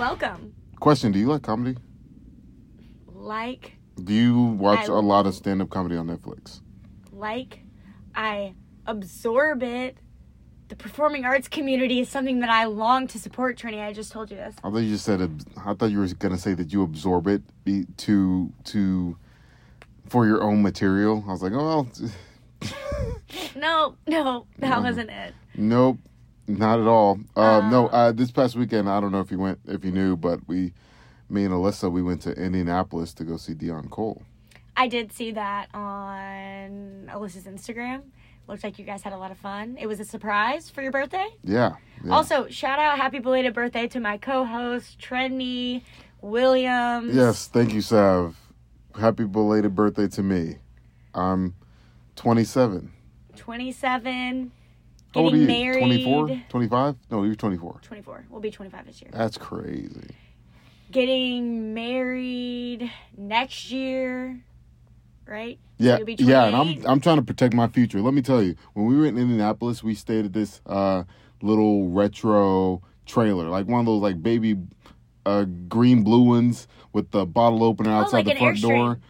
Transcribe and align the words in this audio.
Welcome. 0.00 0.54
Question: 0.80 1.12
Do 1.12 1.18
you 1.18 1.26
like 1.26 1.42
comedy? 1.42 1.76
Like, 3.06 3.76
Do 4.02 4.14
you 4.14 4.40
watch 4.42 4.88
I- 4.88 4.92
a 4.92 4.92
lot 4.94 5.26
of 5.26 5.34
stand-up 5.34 5.68
comedy 5.68 5.94
on 5.96 6.06
Netflix? 6.06 6.62
like, 7.12 7.60
I 8.14 8.54
absorb 8.86 9.62
it. 9.62 9.98
The 10.68 10.76
performing 10.76 11.26
arts 11.26 11.48
community 11.48 12.00
is 12.00 12.08
something 12.08 12.40
that 12.40 12.48
I 12.48 12.64
long 12.64 13.08
to 13.08 13.18
support, 13.18 13.58
Trini. 13.58 13.82
I 13.84 13.92
just 13.92 14.10
told 14.10 14.30
you 14.30 14.38
this. 14.38 14.54
I 14.64 14.70
thought 14.70 14.78
you 14.78 14.88
just 14.90 15.04
said. 15.04 15.20
I 15.66 15.74
thought 15.74 15.90
you 15.90 15.98
were 15.98 16.06
gonna 16.18 16.38
say 16.38 16.54
that 16.54 16.72
you 16.72 16.82
absorb 16.82 17.26
it 17.26 17.42
be, 17.64 17.84
to 17.98 18.50
to 18.64 19.18
for 20.08 20.24
your 20.26 20.42
own 20.42 20.62
material. 20.62 21.22
I 21.28 21.32
was 21.32 21.42
like, 21.42 21.52
oh, 21.52 21.58
well, 21.58 21.88
No, 23.54 23.96
no, 24.06 24.46
that 24.60 24.78
Mhm. 24.78 24.82
wasn't 24.82 25.10
it. 25.10 25.34
nope, 25.56 25.98
not 26.58 26.80
at 26.80 26.86
all. 26.86 27.18
Uh, 27.36 27.68
no, 27.70 27.86
Uh. 27.88 27.90
uh, 27.92 28.12
this 28.12 28.30
past 28.30 28.56
weekend, 28.56 28.88
I 28.88 29.00
don't 29.00 29.12
know 29.12 29.20
if 29.20 29.30
you 29.30 29.38
went, 29.38 29.58
if 29.66 29.84
you 29.84 29.92
knew, 29.92 30.16
but 30.16 30.40
we, 30.48 30.72
me 31.28 31.44
and 31.44 31.52
Alyssa, 31.54 31.90
we 31.90 32.02
went 32.02 32.22
to 32.22 32.32
Indianapolis 32.32 33.12
to 33.14 33.24
go 33.24 33.36
see 33.36 33.54
Deon 33.54 33.90
Cole. 33.90 34.22
I 34.76 34.88
did 34.88 35.12
see 35.12 35.32
that 35.32 35.68
on 35.74 37.08
Alyssa's 37.10 37.44
Instagram. 37.44 38.02
Looks 38.48 38.64
like 38.64 38.78
you 38.78 38.84
guys 38.84 39.02
had 39.02 39.12
a 39.12 39.18
lot 39.18 39.30
of 39.30 39.38
fun. 39.38 39.76
It 39.80 39.86
was 39.86 40.00
a 40.00 40.04
surprise 40.04 40.70
for 40.70 40.82
your 40.82 40.90
birthday. 40.90 41.28
Yeah. 41.44 41.76
yeah. 42.04 42.12
Also, 42.12 42.48
shout 42.48 42.78
out 42.78 42.98
happy 42.98 43.18
belated 43.18 43.54
birthday 43.54 43.86
to 43.88 44.00
my 44.00 44.16
co-host 44.16 44.98
Trendy 44.98 45.82
Williams. 46.20 47.14
Yes, 47.14 47.46
thank 47.46 47.72
you, 47.72 47.80
Sav. 47.80 48.36
Happy 48.98 49.24
belated 49.24 49.74
birthday 49.76 50.08
to 50.08 50.22
me. 50.22 50.56
I'm 51.14 51.54
27. 52.16 52.90
27. 53.36 54.50
How 55.14 55.20
old 55.22 55.34
are 55.34 55.36
Getting 55.36 55.54
you? 55.56 55.64
married. 55.64 55.78
24? 56.04 56.42
25? 56.48 56.96
No, 57.10 57.22
you're 57.24 57.34
24. 57.34 57.80
24. 57.82 58.26
We'll 58.30 58.40
be 58.40 58.50
25 58.50 58.86
this 58.86 59.02
year. 59.02 59.10
That's 59.12 59.36
crazy. 59.38 60.10
Getting 60.92 61.72
married 61.74 62.90
next 63.16 63.70
year, 63.70 64.40
right? 65.26 65.58
Yeah, 65.78 65.98
be 66.02 66.14
yeah, 66.18 66.46
and 66.46 66.56
I'm 66.56 66.84
I'm 66.86 67.00
trying 67.00 67.16
to 67.16 67.22
protect 67.22 67.54
my 67.54 67.68
future. 67.68 68.00
Let 68.00 68.12
me 68.12 68.22
tell 68.22 68.42
you, 68.42 68.56
when 68.74 68.86
we 68.86 68.96
were 68.96 69.06
in 69.06 69.16
Indianapolis, 69.16 69.82
we 69.82 69.94
stayed 69.94 70.26
at 70.26 70.32
this 70.32 70.60
uh, 70.66 71.04
little 71.42 71.88
retro 71.90 72.82
trailer, 73.06 73.48
like 73.48 73.66
one 73.66 73.80
of 73.80 73.86
those 73.86 74.02
like 74.02 74.20
baby 74.22 74.56
uh, 75.24 75.44
green 75.68 76.02
blue 76.02 76.22
ones 76.22 76.66
with 76.92 77.12
the 77.12 77.24
bottle 77.24 77.62
opener 77.64 77.90
outside 77.92 78.26
Oh, 78.26 78.28
like 78.30 78.34
the 78.34 78.38
front 78.38 78.60
door. 78.60 78.96
Airstream. 78.96 79.00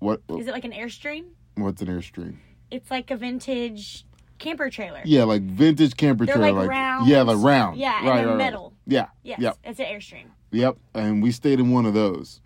What 0.00 0.20
Is 0.38 0.46
it 0.46 0.52
like 0.52 0.64
an 0.64 0.72
Airstream? 0.72 1.24
what's 1.56 1.82
an 1.82 1.88
airstream? 1.88 2.36
It's 2.70 2.90
like 2.90 3.10
a 3.10 3.16
vintage 3.16 4.04
camper 4.38 4.70
trailer. 4.70 5.00
Yeah, 5.04 5.24
like 5.24 5.42
vintage 5.42 5.96
camper 5.96 6.26
They're 6.26 6.36
trailer, 6.36 6.60
like 6.60 6.68
round. 6.70 7.08
yeah, 7.08 7.22
like 7.22 7.38
round. 7.38 7.78
Yeah, 7.78 7.98
and 7.98 8.06
right, 8.08 8.16
they're 8.16 8.26
right, 8.26 8.30
right. 8.32 8.38
metal. 8.38 8.72
Yeah, 8.86 9.06
Yes, 9.22 9.40
Yep. 9.40 9.56
it's 9.64 9.80
an 9.80 9.86
Airstream. 9.86 10.26
Yep. 10.52 10.76
And 10.94 11.22
we 11.22 11.30
stayed 11.32 11.60
in 11.60 11.70
one 11.70 11.84
of 11.86 11.94
those. 11.94 12.40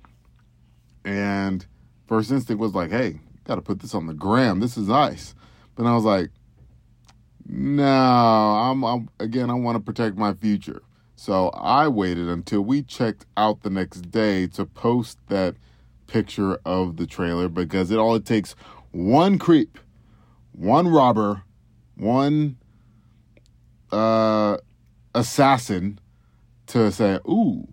And 1.04 1.64
first 2.06 2.30
instinct 2.30 2.60
was 2.60 2.74
like, 2.74 2.90
hey, 2.90 3.20
got 3.44 3.56
to 3.56 3.62
put 3.62 3.80
this 3.80 3.94
on 3.94 4.06
the 4.06 4.14
gram. 4.14 4.60
This 4.60 4.76
is 4.76 4.88
nice. 4.88 5.34
But 5.74 5.86
I 5.86 5.94
was 5.94 6.04
like, 6.04 6.30
no, 7.46 7.84
I'm, 7.84 8.84
I'm 8.84 9.08
again, 9.18 9.50
I 9.50 9.54
want 9.54 9.76
to 9.76 9.80
protect 9.80 10.16
my 10.16 10.34
future. 10.34 10.82
So 11.16 11.48
I 11.50 11.88
waited 11.88 12.28
until 12.28 12.62
we 12.62 12.82
checked 12.82 13.26
out 13.36 13.62
the 13.62 13.70
next 13.70 14.10
day 14.10 14.46
to 14.48 14.64
post 14.64 15.18
that 15.28 15.56
picture 16.06 16.58
of 16.64 16.96
the 16.96 17.06
trailer 17.06 17.48
because 17.48 17.90
it 17.90 17.98
all 17.98 18.14
it 18.14 18.24
takes 18.24 18.54
one 18.90 19.38
creep, 19.38 19.78
one 20.52 20.88
robber, 20.88 21.42
one 21.96 22.56
uh 23.90 24.56
assassin 25.14 25.98
to 26.68 26.90
say, 26.90 27.18
"Ooh, 27.28 27.68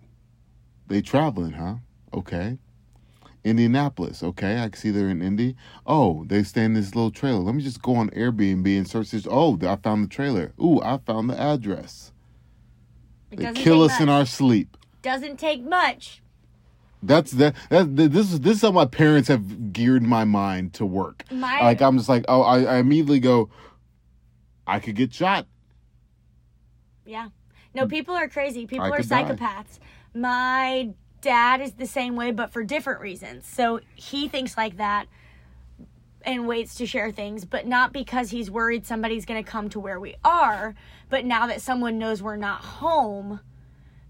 they 0.88 1.00
traveling, 1.00 1.52
huh? 1.52 1.76
Okay. 2.12 2.58
Indianapolis, 3.42 4.22
okay. 4.22 4.58
I 4.58 4.68
can 4.68 4.74
see 4.74 4.90
they're 4.90 5.08
in 5.08 5.22
Indy. 5.22 5.56
Oh, 5.86 6.24
they 6.26 6.42
stay 6.42 6.64
in 6.64 6.74
this 6.74 6.94
little 6.94 7.10
trailer. 7.10 7.38
Let 7.38 7.54
me 7.54 7.62
just 7.62 7.80
go 7.80 7.96
on 7.96 8.10
Airbnb 8.10 8.66
and 8.76 8.86
search 8.86 9.12
this. 9.12 9.26
Oh, 9.30 9.58
I 9.62 9.76
found 9.76 10.04
the 10.04 10.08
trailer. 10.08 10.52
Ooh, 10.60 10.80
I 10.82 10.98
found 10.98 11.30
the 11.30 11.40
address. 11.40 12.12
It 13.30 13.38
They 13.38 13.52
kill 13.52 13.82
us 13.82 13.98
in 14.00 14.08
our 14.08 14.26
sleep. 14.26 14.76
Doesn't 15.02 15.38
take 15.38 15.62
much. 15.62 16.22
That's 17.02 17.30
that. 17.32 17.54
that 17.70 17.96
this 17.96 18.30
is 18.30 18.40
this 18.40 18.56
is 18.56 18.62
how 18.62 18.72
my 18.72 18.84
parents 18.84 19.28
have 19.28 19.72
geared 19.72 20.02
my 20.02 20.24
mind 20.24 20.74
to 20.74 20.84
work. 20.84 21.24
My 21.30 21.60
Like 21.62 21.80
I'm 21.80 21.96
just 21.96 22.10
like, 22.10 22.26
oh, 22.28 22.42
I, 22.42 22.62
I 22.64 22.76
immediately 22.76 23.20
go. 23.20 23.48
I 24.70 24.78
could 24.78 24.94
get 24.94 25.12
shot. 25.12 25.46
Yeah. 27.04 27.28
No, 27.74 27.86
people 27.86 28.14
are 28.14 28.28
crazy. 28.28 28.66
People 28.66 28.86
I 28.86 28.90
are 28.90 28.96
could 28.98 29.08
die. 29.08 29.24
psychopaths. 29.24 29.80
My 30.14 30.90
dad 31.20 31.60
is 31.60 31.72
the 31.72 31.86
same 31.86 32.14
way, 32.14 32.30
but 32.30 32.52
for 32.52 32.62
different 32.62 33.00
reasons. 33.00 33.46
So 33.46 33.80
he 33.96 34.28
thinks 34.28 34.56
like 34.56 34.76
that 34.76 35.06
and 36.22 36.46
waits 36.46 36.76
to 36.76 36.86
share 36.86 37.10
things, 37.10 37.44
but 37.44 37.66
not 37.66 37.92
because 37.92 38.30
he's 38.30 38.48
worried 38.50 38.86
somebody's 38.86 39.24
going 39.24 39.42
to 39.42 39.50
come 39.50 39.68
to 39.70 39.80
where 39.80 39.98
we 39.98 40.14
are. 40.24 40.74
But 41.08 41.24
now 41.24 41.48
that 41.48 41.60
someone 41.60 41.98
knows 41.98 42.22
we're 42.22 42.36
not 42.36 42.60
home, 42.60 43.40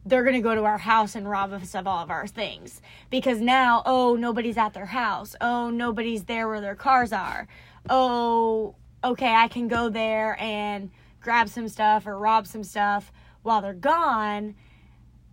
they're 0.05 0.25
going 0.25 0.35
to 0.35 0.43
go 0.43 0.55
to 0.55 0.65
our 0.65 0.79
house 0.79 1.15
and 1.15 1.29
rob 1.29 1.53
us 1.53 1.75
of 1.75 1.87
all 1.87 2.03
of 2.03 2.11
our 2.11 2.27
things. 2.27 2.83
Because 3.09 3.41
now, 3.41 3.83
oh, 3.87 4.17
nobody's 4.17 4.59
at 4.59 4.75
their 4.75 4.87
house. 4.87 5.35
Oh, 5.41 5.71
nobody's 5.71 6.25
there 6.25 6.49
where 6.49 6.61
their 6.61 6.75
cars 6.75 7.13
are. 7.13 7.49
Oh, 7.89 8.75
okay, 9.03 9.35
I 9.35 9.49
can 9.49 9.69
go 9.69 9.89
there 9.89 10.37
and 10.41 10.91
grab 11.21 11.49
some 11.49 11.69
stuff 11.69 12.07
or 12.07 12.19
rob 12.19 12.47
some 12.47 12.65
stuff 12.65 13.13
while 13.43 13.61
they're 13.61 13.73
gone. 13.73 14.55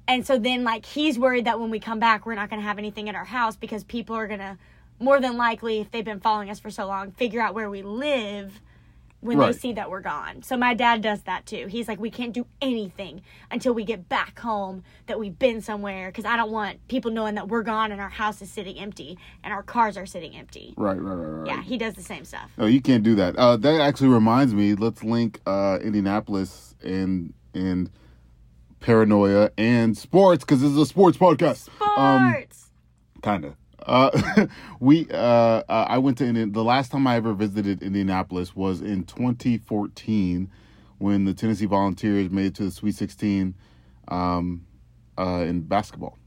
And 0.07 0.25
so 0.25 0.37
then, 0.37 0.63
like, 0.63 0.85
he's 0.85 1.19
worried 1.19 1.45
that 1.45 1.59
when 1.59 1.69
we 1.69 1.79
come 1.79 1.99
back, 1.99 2.25
we're 2.25 2.35
not 2.35 2.49
going 2.49 2.61
to 2.61 2.67
have 2.67 2.77
anything 2.77 3.09
at 3.09 3.15
our 3.15 3.25
house 3.25 3.57
because 3.57 3.83
people 3.83 4.15
are 4.15 4.27
going 4.27 4.39
to, 4.39 4.57
more 4.99 5.19
than 5.19 5.35
likely, 5.35 5.79
if 5.79 5.91
they've 5.91 6.05
been 6.05 6.21
following 6.21 6.49
us 6.49 6.59
for 6.59 6.69
so 6.69 6.87
long, 6.87 7.11
figure 7.11 7.41
out 7.41 7.53
where 7.53 7.69
we 7.69 7.81
live 7.81 8.61
when 9.19 9.37
Right. 9.39 9.51
they 9.51 9.57
see 9.57 9.73
that 9.73 9.89
we're 9.89 10.01
gone. 10.01 10.43
So 10.43 10.55
my 10.57 10.75
dad 10.75 11.01
does 11.01 11.23
that 11.23 11.45
too. 11.47 11.65
He's 11.67 11.87
like, 11.87 11.99
we 11.99 12.11
can't 12.11 12.33
do 12.33 12.45
anything 12.61 13.21
until 13.49 13.73
we 13.73 13.83
get 13.83 14.07
back 14.07 14.37
home 14.39 14.83
that 15.07 15.19
we've 15.19 15.37
been 15.37 15.59
somewhere 15.61 16.09
because 16.09 16.23
I 16.25 16.37
don't 16.37 16.51
want 16.51 16.87
people 16.87 17.09
knowing 17.09 17.33
that 17.35 17.47
we're 17.47 17.63
gone 17.63 17.91
and 17.91 17.99
our 17.99 18.09
house 18.09 18.41
is 18.43 18.51
sitting 18.51 18.77
empty 18.79 19.17
and 19.43 19.51
our 19.53 19.63
cars 19.63 19.97
are 19.97 20.05
sitting 20.05 20.35
empty. 20.35 20.75
Right, 20.77 21.01
right, 21.01 21.15
right, 21.15 21.27
right. 21.39 21.47
Yeah, 21.47 21.63
he 21.63 21.77
does 21.79 21.95
the 21.95 22.03
same 22.03 22.25
stuff. 22.25 22.51
Oh, 22.59 22.67
you 22.67 22.79
can't 22.79 23.01
do 23.03 23.15
that. 23.15 23.35
Uh, 23.37 23.57
that 23.57 23.81
actually 23.81 24.09
reminds 24.09 24.53
me. 24.53 24.75
Let's 24.75 25.03
link 25.03 25.39
uh, 25.47 25.79
Indianapolis 25.81 26.75
and 26.83 27.33
and 27.55 27.89
paranoia 28.79 29.49
and 29.57 29.97
sports 29.97 30.43
because 30.43 30.61
this 30.61 30.69
is 30.71 30.77
a 30.77 30.85
sports 30.85 31.17
podcast. 31.17 31.69
Um, 31.97 32.29
Sports. 32.31 32.69
kind 33.23 33.45
of. 33.45 33.55
Uh, 33.87 34.47
we 34.79 35.07
uh, 35.09 35.15
uh, 35.17 35.85
I 35.89 35.97
went 35.97 36.17
to 36.19 36.25
Indian. 36.25 36.51
The 36.51 36.63
last 36.63 36.91
time 36.91 37.07
I 37.07 37.15
ever 37.15 37.33
visited 37.33 37.81
Indianapolis 37.81 38.55
was 38.55 38.81
in 38.81 39.05
2014 39.05 40.51
when 40.99 41.25
the 41.25 41.33
Tennessee 41.33 41.65
Volunteers 41.65 42.29
made 42.29 42.47
it 42.47 42.55
to 42.55 42.65
the 42.65 42.71
Sweet 42.71 42.95
16 42.95 43.55
um, 44.09 44.65
uh, 45.17 45.45
in 45.47 45.61
basketball, 45.61 46.17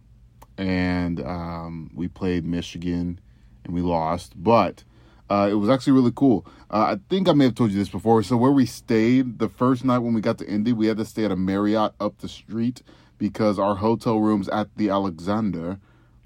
and 0.56 1.20
um, 1.20 1.90
we 1.94 2.08
played 2.08 2.44
Michigan 2.44 3.20
and 3.64 3.74
we 3.74 3.82
lost, 3.82 4.32
but. 4.42 4.82
Uh, 5.28 5.48
it 5.48 5.54
was 5.54 5.70
actually 5.70 5.92
really 5.92 6.10
cool. 6.16 6.44
Uh, 6.72 6.96
I 6.96 6.98
think 7.08 7.28
I 7.28 7.32
may 7.34 7.44
have 7.44 7.54
told 7.54 7.70
you 7.70 7.78
this 7.78 7.88
before. 7.88 8.20
So 8.24 8.36
where 8.36 8.50
we 8.50 8.66
stayed 8.66 9.38
the 9.38 9.48
first 9.48 9.84
night 9.84 9.98
when 9.98 10.12
we 10.12 10.20
got 10.20 10.38
to 10.38 10.48
Indy, 10.48 10.72
we 10.72 10.88
had 10.88 10.96
to 10.96 11.04
stay 11.04 11.24
at 11.24 11.30
a 11.30 11.36
Marriott 11.36 11.92
up 12.00 12.18
the 12.18 12.28
street 12.28 12.82
because 13.16 13.56
our 13.56 13.76
hotel 13.76 14.18
rooms 14.18 14.48
at 14.48 14.74
the 14.74 14.88
Alexander 14.90 15.78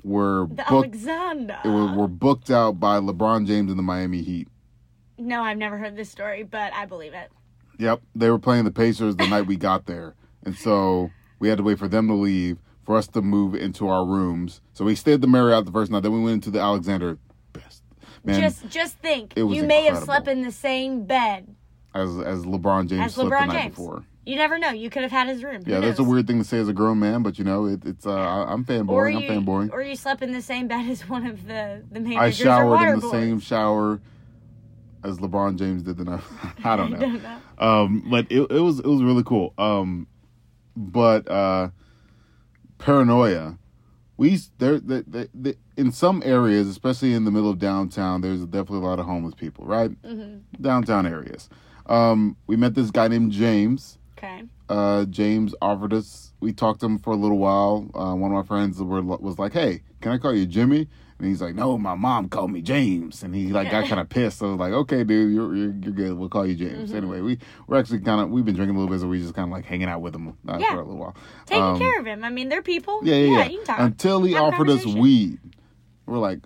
were 0.05 0.47
the 0.49 0.65
booked 0.69 0.95
Alexander. 0.95 1.59
were, 1.65 1.93
were 1.95 2.09
booked 2.09 2.51
out 2.51 2.79
by 2.79 2.99
LeBron 3.01 3.47
James 3.47 3.71
and 3.71 3.79
the 3.79 3.83
Miami 3.83 4.23
Heat. 4.23 4.49
no, 5.19 5.43
I've 5.43 5.59
never 5.59 5.79
heard 5.79 5.97
this 5.97 6.11
story, 6.11 6.43
but 6.43 6.73
I 6.75 6.85
believe 6.87 7.15
it. 7.15 7.31
Yep, 7.79 8.03
they 8.15 8.31
were 8.31 8.39
playing 8.39 8.65
the 8.65 8.71
Pacers 8.71 9.17
the 9.17 9.27
night 9.27 9.43
we 9.47 9.57
got 9.57 9.87
there, 9.87 10.15
and 10.45 10.55
so 10.57 11.11
we 11.41 11.49
had 11.49 11.59
to 11.59 11.65
wait 11.65 11.79
for 11.79 11.89
them 11.89 12.07
to 12.09 12.15
leave 12.15 12.59
for 12.85 12.97
us 12.97 13.07
to 13.09 13.23
move 13.23 13.55
into 13.55 13.89
our 13.89 14.05
rooms. 14.05 14.61
So 14.75 14.85
we 14.85 14.95
stayed 14.95 15.15
at 15.15 15.21
the 15.23 15.27
Marriott 15.27 15.65
the 15.65 15.73
first 15.73 15.91
night. 15.91 16.03
Then 16.03 16.13
we 16.13 16.21
went 16.21 16.35
into 16.35 16.51
the 16.51 16.61
Alexander. 16.61 17.19
Best 17.53 17.83
man, 18.25 18.41
just 18.41 18.69
just 18.69 18.99
think, 18.99 19.33
it 19.37 19.43
was 19.43 19.57
you 19.57 19.65
may 19.65 19.85
have 19.85 19.99
slept 20.05 20.29
in 20.29 20.43
the 20.43 20.53
same 20.53 21.05
bed 21.05 21.55
as 21.95 22.17
as 22.19 22.45
LeBron 22.45 22.89
James 22.89 23.07
as 23.07 23.15
slept 23.15 23.31
LeBron 23.31 23.41
the 23.41 23.47
night 23.47 23.63
James. 23.63 23.75
before. 23.77 24.05
You 24.27 24.37
never 24.37 24.59
know. 24.59 24.71
You 24.71 24.89
could 24.91 25.03
have 25.03 25.11
had 25.13 25.29
his 25.29 25.45
room. 25.45 25.63
Who 25.65 25.71
Yeah, 25.71 25.81
that's 25.81 25.99
a 25.99 26.05
weird 26.05 26.27
thing 26.27 26.39
to 26.39 26.45
say 26.45 26.59
as 26.59 26.69
a 26.69 26.73
grown 26.73 26.99
man, 26.99 27.23
but 27.23 27.39
you 27.39 27.45
know, 27.45 27.67
it, 27.67 27.85
it's 27.85 28.07
uh, 28.07 28.13
I- 28.15 28.53
I'm 28.53 28.63
Or 28.63 28.65
fanboying. 28.65 29.21
you, 29.23 29.29
I'm 29.31 29.45
fanboying. 29.45 29.73
or 29.73 29.83
you 29.83 29.97
slept 29.97 30.23
in 30.23 30.33
the 30.33 30.41
same 30.43 30.67
bed 30.69 30.89
as 30.91 31.09
one 31.09 31.27
of 31.27 31.47
the 31.47 31.83
the 31.91 32.01
I 32.01 32.03
managers 32.03 32.41
or 32.41 32.45
showered 32.45 32.89
in 32.89 32.95
the 32.97 33.01
boys. 33.03 33.11
same 33.13 33.41
shower 33.41 34.01
as 35.03 35.19
LeBron 35.19 35.59
James 35.59 35.83
did 35.83 35.99
the 35.99 36.05
night. 36.05 36.23
I 36.65 36.77
don't 36.77 36.91
know. 36.93 36.99
don't 37.01 37.23
know. 37.23 37.39
um, 37.59 38.07
but 38.11 38.27
it, 38.31 38.41
it 38.51 38.61
was 38.61 38.79
it 38.81 38.87
was 38.87 39.03
really 39.03 39.23
cool. 39.25 39.53
Um, 39.59 40.07
but 40.77 41.29
uh, 41.31 41.69
paranoia. 42.79 43.59
We 44.17 44.39
there 44.59 44.79
the, 44.79 45.05
the, 45.07 45.29
the, 45.35 45.57
in 45.77 45.91
some 45.91 46.23
areas, 46.25 46.69
especially 46.69 47.15
in 47.15 47.25
the 47.25 47.33
middle 47.33 47.51
of 47.51 47.59
downtown, 47.59 48.21
there's 48.21 48.41
definitely 48.47 48.79
a 48.79 48.83
lot 48.89 49.01
of 49.01 49.07
homeless 49.07 49.35
people, 49.35 49.67
right? 49.67 49.91
Mm-hmm. 50.03 50.63
Downtown 50.63 51.05
areas. 51.05 51.49
Um, 51.87 52.37
we 52.47 52.55
met 52.57 52.75
this 52.75 52.93
guy 52.93 53.09
named 53.09 53.33
James. 53.33 53.99
Okay. 54.25 54.43
Uh, 54.69 55.05
James 55.07 55.55
offered 55.61 55.93
us. 55.93 56.33
we 56.41 56.53
talked 56.53 56.81
to 56.81 56.87
him 56.87 56.99
for 56.99 57.13
a 57.13 57.17
little 57.17 57.39
while. 57.39 57.89
Uh, 57.95 58.15
one 58.15 58.31
of 58.33 58.37
my 58.37 58.43
friends 58.47 58.81
were, 58.83 59.03
was 59.03 59.39
like, 59.39 59.53
"Hey, 59.53 59.83
can 60.01 60.13
I 60.13 60.19
call 60.19 60.35
you 60.35 60.47
Jimmy?" 60.47 60.89
And 61.19 61.29
he's 61.29 61.41
like, 61.41 61.55
"No, 61.55 61.79
my 61.79 61.95
mom 61.95 62.29
called 62.29 62.51
me 62.51 62.61
James," 62.61 63.23
and 63.23 63.35
he 63.35 63.49
like 63.49 63.71
got 63.71 63.87
kind 63.89 64.01
of 64.01 64.09
pissed. 64.09 64.39
So 64.39 64.49
I 64.49 64.51
was 64.51 64.59
like, 64.61 64.73
"Okay, 64.73 65.05
dude, 65.05 65.33
you're 65.33 65.55
you're, 65.55 65.73
you're 65.75 65.93
good. 65.93 66.15
We'll 66.19 66.29
call 66.29 66.47
you 66.47 66.55
James." 66.55 66.89
Mm-hmm. 66.89 66.97
Anyway, 66.97 67.21
we 67.21 67.39
we're 67.67 67.79
actually 67.79 68.01
kind 68.01 68.21
of 68.21 68.31
we've 68.31 68.45
been 68.45 68.55
drinking 68.57 68.77
a 68.77 68.79
little 68.81 68.93
bit, 68.95 69.01
so 69.01 69.07
we 69.09 69.21
just 69.21 69.35
kind 69.35 69.49
of 69.49 69.53
like 69.53 69.65
hanging 69.65 69.89
out 69.89 70.01
with 70.01 70.15
him 70.15 70.29
uh, 70.49 70.59
Yeah. 70.61 70.71
for 70.73 70.81
a 70.81 70.85
little 70.85 70.99
while. 70.99 71.17
Taking 71.47 71.63
Um, 71.63 71.79
care 71.79 72.01
of 72.01 72.07
him. 72.07 72.25
I 72.25 72.31
mean, 72.31 72.49
they're 72.49 72.63
people. 72.63 73.01
Yeah, 73.05 73.15
yeah, 73.17 73.31
yeah. 73.39 73.45
you 73.47 73.57
can 73.59 73.67
talk. 73.67 73.79
Until 73.81 74.23
he 74.23 74.33
Have 74.33 74.43
offered 74.55 74.71
us 74.71 74.85
weed, 74.87 75.39
we're 76.07 76.19
like, 76.19 76.41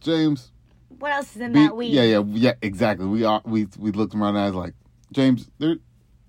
James, 0.00 0.50
What 0.98 1.12
else 1.12 1.36
is 1.36 1.42
in 1.42 1.52
be- 1.52 1.60
that 1.60 1.76
weed? 1.76 1.92
yeah, 1.92 2.02
yeah, 2.02 2.22
yeah, 2.26 2.52
exactly. 2.62 3.06
We 3.06 3.24
are 3.24 3.40
we 3.44 3.66
we 3.78 3.92
looked 3.92 4.14
him 4.14 4.22
around 4.22 4.36
and 4.36 4.44
I 4.44 4.46
was 4.46 4.54
like, 4.56 4.74
James, 5.12 5.50
there 5.58 5.76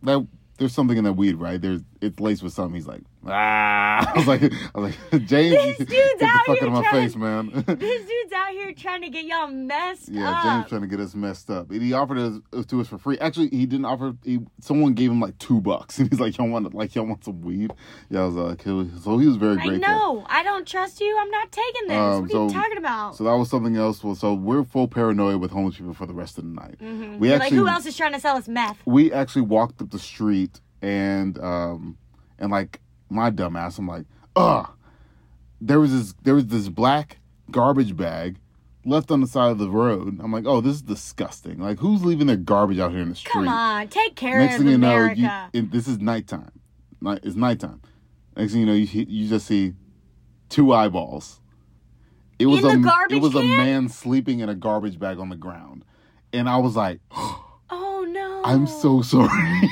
that 0.04 0.26
there's 0.62 0.74
something 0.74 0.98
in 0.98 1.06
that 1.06 1.14
weed, 1.14 1.34
right? 1.38 1.60
There's 1.60 1.82
it's 2.02 2.20
laced 2.20 2.44
with 2.44 2.54
something. 2.54 2.76
He's 2.76 2.88
like, 2.88 3.02
ah. 3.28 4.12
I 4.14 4.18
was 4.18 4.28
like, 4.28 4.44
I 4.44 4.80
was 4.80 4.96
like, 5.12 5.26
James, 5.26 5.56
This 5.56 5.78
get 5.78 5.88
dude's 5.90 6.20
the 6.20 6.26
out 6.26 6.46
fuck 6.46 6.58
here 6.60 6.70
out 6.70 6.78
of 6.78 6.84
my 6.84 6.92
face, 6.92 7.16
man. 7.16 7.52
This 7.68 8.06
dude's 8.08 8.34
out 8.34 8.50
here 8.52 8.74
trying 8.74 9.02
to 9.02 9.10
get 9.10 9.26
y'all 9.26 9.48
messed 9.48 10.10
Yeah, 10.10 10.30
up. 10.30 10.44
Yeah, 10.46 10.54
James 10.60 10.70
trying 10.70 10.82
to 10.82 10.88
get 10.88 11.00
us 11.00 11.16
messed 11.16 11.50
up. 11.50 11.70
And 11.72 11.82
he 11.82 11.94
offered 11.94 12.18
us 12.18 12.40
it 12.54 12.68
to 12.70 12.82
us 12.82 12.88
for 12.88 12.98
free. 12.98 13.18
Actually, 13.20 13.50
he 13.50 13.66
didn't 13.66 13.86
offer. 13.86 14.14
He, 14.24 14.40
someone 14.60 14.94
gave 14.94 15.12
him 15.12 15.20
like 15.20 15.38
two 15.38 15.62
bucks, 15.62 16.00
and 16.00 16.10
he's 16.10 16.20
like, 16.20 16.38
"Y'all 16.38 16.48
want 16.50 16.74
like 16.74 16.96
y'all 16.96 17.06
want 17.06 17.24
some 17.24 17.42
weed?" 17.42 17.72
Yeah, 18.10 18.22
I 18.22 18.26
was 18.26 18.36
like, 18.36 18.62
so 18.64 19.18
he 19.18 19.28
was 19.28 19.36
very 19.38 19.54
I 19.60 19.66
grateful. 19.68 19.80
know. 19.90 20.26
I 20.28 20.44
don't 20.44 20.68
trust 20.68 21.00
you. 21.02 21.18
I'm 21.20 21.30
not 21.32 21.52
taking 21.52 21.88
this. 21.88 21.98
Um, 21.98 22.22
what 22.22 22.30
are 22.30 22.30
so- 22.34 22.48
you 22.48 22.54
talking 22.54 22.78
about? 22.78 23.16
So 23.16 23.24
that 23.26 23.34
was 23.34 23.50
something 23.50 23.76
else. 23.78 24.04
Well, 24.04 24.16
so 24.16 24.34
we're 24.34 24.64
full 24.64 24.88
paranoia 24.88 25.38
with 25.38 25.52
homeless 25.52 25.78
people 25.78 25.94
for 25.94 26.06
the 26.06 26.14
rest 26.14 26.38
of 26.38 26.44
the 26.46 26.50
night. 26.52 26.76
We 26.80 26.88
Mm-hmm. 26.88 27.24
You're 27.24 27.34
like, 27.34 27.42
actually 27.44 27.58
who 27.58 27.68
else 27.68 27.86
is 27.86 27.96
trying 27.98 28.14
to 28.14 28.20
sell 28.20 28.36
us 28.38 28.48
meth? 28.48 28.78
we 28.86 29.12
actually 29.14 29.44
walked 29.44 29.82
up 29.82 29.90
the 29.92 30.00
street 30.00 30.60
and 30.82 31.38
um 31.40 31.98
and 32.40 32.52
like 32.52 32.80
my 33.12 33.30
dumbass, 33.30 33.78
I'm 33.78 33.88
like, 33.88 34.06
ugh. 34.36 34.70
There 35.60 35.80
was 35.80 35.92
this 35.92 36.16
there 36.24 36.34
was 36.34 36.48
this 36.48 36.70
black 36.70 37.20
garbage 37.52 37.96
bag 37.96 38.38
left 38.84 39.12
on 39.12 39.22
the 39.22 39.28
side 39.28 39.52
of 39.52 39.60
the 39.60 39.70
road. 39.70 40.20
I'm 40.20 40.32
like, 40.32 40.46
oh, 40.48 40.60
this 40.62 40.76
is 40.78 40.82
disgusting. 40.82 41.60
Like, 41.60 41.78
who's 41.80 42.04
leaving 42.04 42.26
their 42.28 42.36
garbage 42.38 42.80
out 42.80 42.92
here 42.92 43.02
in 43.02 43.10
the 43.10 43.16
street? 43.16 43.34
Come 43.34 43.48
on, 43.48 43.88
take 43.90 44.16
care 44.16 44.40
Next 44.40 44.56
of 44.56 44.62
thing 44.62 44.70
you 44.72 44.78
know, 44.80 44.88
America. 44.90 45.50
you, 45.54 45.60
it, 45.60 45.72
this 45.72 45.88
is 45.88 46.00
nighttime. 46.00 46.52
Night, 47.00 47.20
it's 47.24 47.36
nighttime. 47.36 47.82
Next 48.36 48.54
thing 48.54 48.62
you 48.62 48.66
know, 48.66 48.74
you 48.74 48.88
you 49.08 49.28
just 49.30 49.46
see 49.46 49.74
two 50.50 50.74
eyeballs. 50.74 51.40
It 52.40 52.48
was 52.48 52.64
In 52.64 52.72
a 52.72 52.78
garbage 52.80 53.18
it 53.18 53.22
was 53.22 53.36
a 53.36 53.44
man 53.44 53.88
sleeping 53.88 54.40
in 54.40 54.50
a 54.50 54.56
garbage 54.56 54.98
bag 54.98 55.20
on 55.20 55.30
the 55.30 55.36
ground, 55.36 55.86
and 56.34 56.50
I 56.50 56.58
was 56.58 56.76
like, 56.76 57.02
oh 57.12 58.08
no. 58.10 58.42
I'm 58.44 58.66
so 58.66 59.04
sorry. 59.04 59.30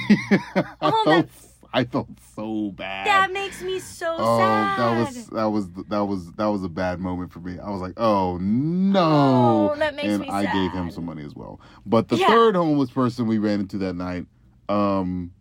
Oh, 0.82 1.04
that's- 1.08 1.49
I 1.72 1.84
felt 1.84 2.08
so 2.36 2.72
bad. 2.72 3.06
That 3.06 3.32
makes 3.32 3.62
me 3.62 3.80
so 3.80 4.16
oh, 4.18 4.40
sad. 4.40 4.80
that 4.80 5.00
was 5.00 5.28
that 5.28 5.46
was 5.46 5.70
that 5.90 6.04
was 6.06 6.32
that 6.34 6.46
was 6.48 6.64
a 6.64 6.70
bad 6.70 7.00
moment 7.00 7.32
for 7.32 7.40
me. 7.40 7.60
I 7.60 7.70
was 7.70 7.82
like, 7.82 7.94
oh 7.98 8.38
no. 8.38 9.72
Oh, 9.74 9.76
that 9.78 9.96
makes 9.96 10.08
and 10.08 10.22
me 10.22 10.30
I 10.30 10.52
gave 10.52 10.72
him 10.72 10.90
some 10.90 11.06
money 11.06 11.24
as 11.24 11.36
well. 11.36 11.62
But 11.86 12.08
the 12.08 12.18
Yeah. 12.18 12.28
third 12.28 12.56
homeless 12.56 12.90
person 12.90 13.28
we 13.28 13.38
ran 13.38 13.60
into 13.60 13.78
that 13.80 13.94
night, 13.94 14.26
um, 14.68 15.32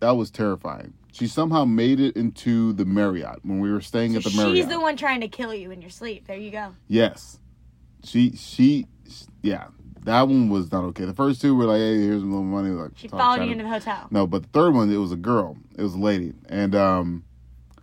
that 0.00 0.16
was 0.16 0.30
terrifying. 0.30 0.94
She 1.12 1.28
somehow 1.28 1.64
made 1.64 2.00
it 2.00 2.16
into 2.16 2.72
the 2.74 2.84
Marriott 2.84 3.38
when 3.42 3.60
we 3.60 3.72
were 3.72 3.80
staying 3.80 4.12
So 4.12 4.18
at 4.18 4.24
the 4.24 4.36
Marriott. 4.36 4.56
she's 4.56 4.66
the 4.68 4.80
one 4.80 4.96
trying 4.96 5.20
to 5.20 5.28
kill 5.28 5.54
you 5.54 5.70
in 5.70 5.80
your 5.80 5.90
sleep. 5.90 6.26
There 6.26 6.36
you 6.36 6.50
go. 6.50 6.74
Yes. 6.88 7.38
She 8.04 8.32
she 8.32 8.86
yeah. 9.42 9.68
That 10.06 10.22
one 10.28 10.48
was 10.48 10.70
not 10.72 10.84
okay. 10.84 11.04
The 11.04 11.12
first 11.14 11.40
two 11.40 11.54
were 11.56 11.64
like, 11.64 11.78
hey, 11.80 11.96
here's 12.00 12.22
a 12.22 12.26
little 12.26 12.42
money. 12.44 12.70
Like 12.70 12.92
She 12.94 13.08
talk- 13.08 13.18
followed 13.20 13.40
you 13.40 13.46
to- 13.46 13.52
into 13.52 13.64
the 13.64 13.70
hotel. 13.70 14.06
No, 14.10 14.26
but 14.26 14.42
the 14.44 14.48
third 14.48 14.72
one, 14.72 14.90
it 14.90 14.96
was 14.98 15.10
a 15.12 15.16
girl. 15.16 15.56
It 15.76 15.82
was 15.82 15.94
a 15.94 15.98
lady, 15.98 16.32
and 16.48 16.74
um, 16.74 17.24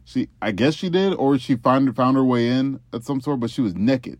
she 0.05 0.29
I 0.41 0.51
guess 0.51 0.73
she 0.73 0.89
did, 0.89 1.13
or 1.13 1.37
she 1.37 1.55
found 1.55 1.93
found 1.95 2.15
her 2.17 2.23
way 2.23 2.47
in 2.47 2.79
at 2.93 3.03
some 3.03 3.21
sort, 3.21 3.39
but 3.41 3.49
she 3.51 3.61
was 3.61 3.75
naked. 3.75 4.19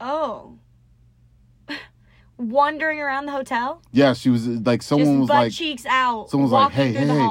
Oh. 0.00 0.58
Wandering 2.38 3.00
around 3.00 3.26
the 3.26 3.32
hotel? 3.32 3.80
Yeah, 3.92 4.12
she 4.12 4.28
was 4.28 4.46
like 4.46 4.82
someone 4.82 5.06
Just 5.06 5.18
was 5.20 5.28
butt 5.28 5.36
like 5.36 5.52
cheeks 5.52 5.86
out. 5.86 6.28
someone 6.30 6.50
was 6.50 6.52
like, 6.52 6.72
"Hey, 6.72 6.92
hey, 6.92 7.06
hey." 7.06 7.28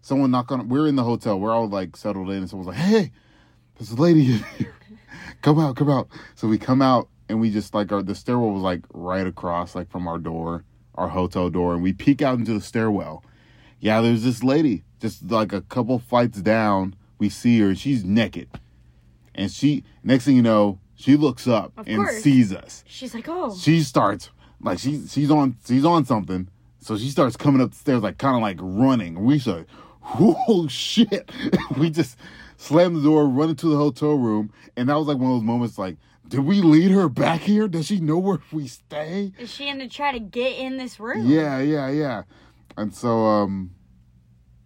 someone 0.00 0.30
knock 0.30 0.50
on. 0.50 0.68
We're 0.70 0.86
in 0.86 0.96
the 0.96 1.04
hotel. 1.04 1.38
We're 1.38 1.52
all 1.52 1.68
like 1.68 1.96
settled 1.96 2.30
in, 2.30 2.36
and 2.38 2.48
someone's 2.48 2.68
like, 2.68 2.76
"Hey, 2.78 3.12
there's 3.76 3.90
a 3.90 3.96
lady 3.96 4.20
in 4.34 4.44
here. 4.56 4.74
come 5.42 5.58
out, 5.58 5.76
come 5.76 5.90
out." 5.90 6.08
So 6.34 6.48
we 6.48 6.56
come 6.56 6.80
out, 6.80 7.08
and 7.28 7.40
we 7.40 7.50
just 7.50 7.74
like 7.74 7.92
our 7.92 8.02
the 8.02 8.14
stairwell 8.14 8.50
was 8.50 8.62
like 8.62 8.80
right 8.92 9.26
across, 9.26 9.74
like 9.74 9.90
from 9.90 10.06
our 10.08 10.18
door, 10.18 10.64
our 10.94 11.08
hotel 11.08 11.50
door, 11.50 11.74
and 11.74 11.82
we 11.82 11.92
peek 11.92 12.22
out 12.22 12.38
into 12.38 12.54
the 12.54 12.60
stairwell. 12.60 13.24
Yeah, 13.80 14.00
there's 14.00 14.24
this 14.24 14.42
lady, 14.42 14.84
just 15.00 15.30
like 15.30 15.52
a 15.52 15.60
couple 15.62 15.98
flights 15.98 16.40
down. 16.40 16.94
We 17.18 17.28
see 17.28 17.60
her, 17.60 17.68
and 17.68 17.78
she's 17.78 18.04
naked, 18.04 18.48
and 19.34 19.50
she 19.50 19.84
next 20.02 20.24
thing 20.24 20.36
you 20.36 20.42
know, 20.42 20.78
she 20.94 21.16
looks 21.16 21.46
up 21.46 21.72
Of 21.76 21.86
and 21.86 21.98
course. 21.98 22.22
sees 22.22 22.52
us 22.52 22.82
She's 22.86 23.14
like, 23.14 23.28
oh. 23.28 23.54
she 23.56 23.80
starts 23.82 24.30
like 24.60 24.78
she 24.78 25.06
she's 25.06 25.30
on 25.30 25.56
she's 25.66 25.84
on 25.84 26.04
something. 26.04 26.48
So 26.80 26.96
she 26.96 27.10
starts 27.10 27.36
coming 27.36 27.60
up 27.60 27.70
the 27.70 27.76
stairs 27.76 28.02
like 28.02 28.18
kind 28.18 28.36
of 28.36 28.42
like 28.42 28.58
running. 28.60 29.24
We 29.24 29.38
say, 29.40 29.66
"Whoa, 30.00 30.68
shit!" 30.68 31.30
we 31.76 31.90
just 31.90 32.16
slam 32.56 32.94
the 32.94 33.02
door, 33.02 33.26
run 33.28 33.50
into 33.50 33.68
the 33.68 33.76
hotel 33.76 34.14
room, 34.14 34.52
and 34.76 34.88
that 34.88 34.94
was 34.98 35.06
like 35.08 35.18
one 35.18 35.30
of 35.32 35.36
those 35.38 35.44
moments 35.44 35.76
like, 35.78 35.96
did 36.28 36.40
we 36.40 36.60
lead 36.60 36.90
her 36.90 37.08
back 37.08 37.40
here? 37.40 37.68
Does 37.68 37.86
she 37.86 38.00
know 38.00 38.18
where 38.18 38.38
we 38.52 38.68
stay? 38.68 39.32
Is 39.38 39.50
she 39.50 39.72
to 39.72 39.88
try 39.88 40.12
to 40.12 40.20
get 40.20 40.58
in 40.58 40.76
this 40.76 41.00
room? 41.00 41.26
Yeah, 41.26 41.58
yeah, 41.60 41.88
yeah. 41.88 42.22
And 42.76 42.94
so 42.94 43.26
um, 43.26 43.70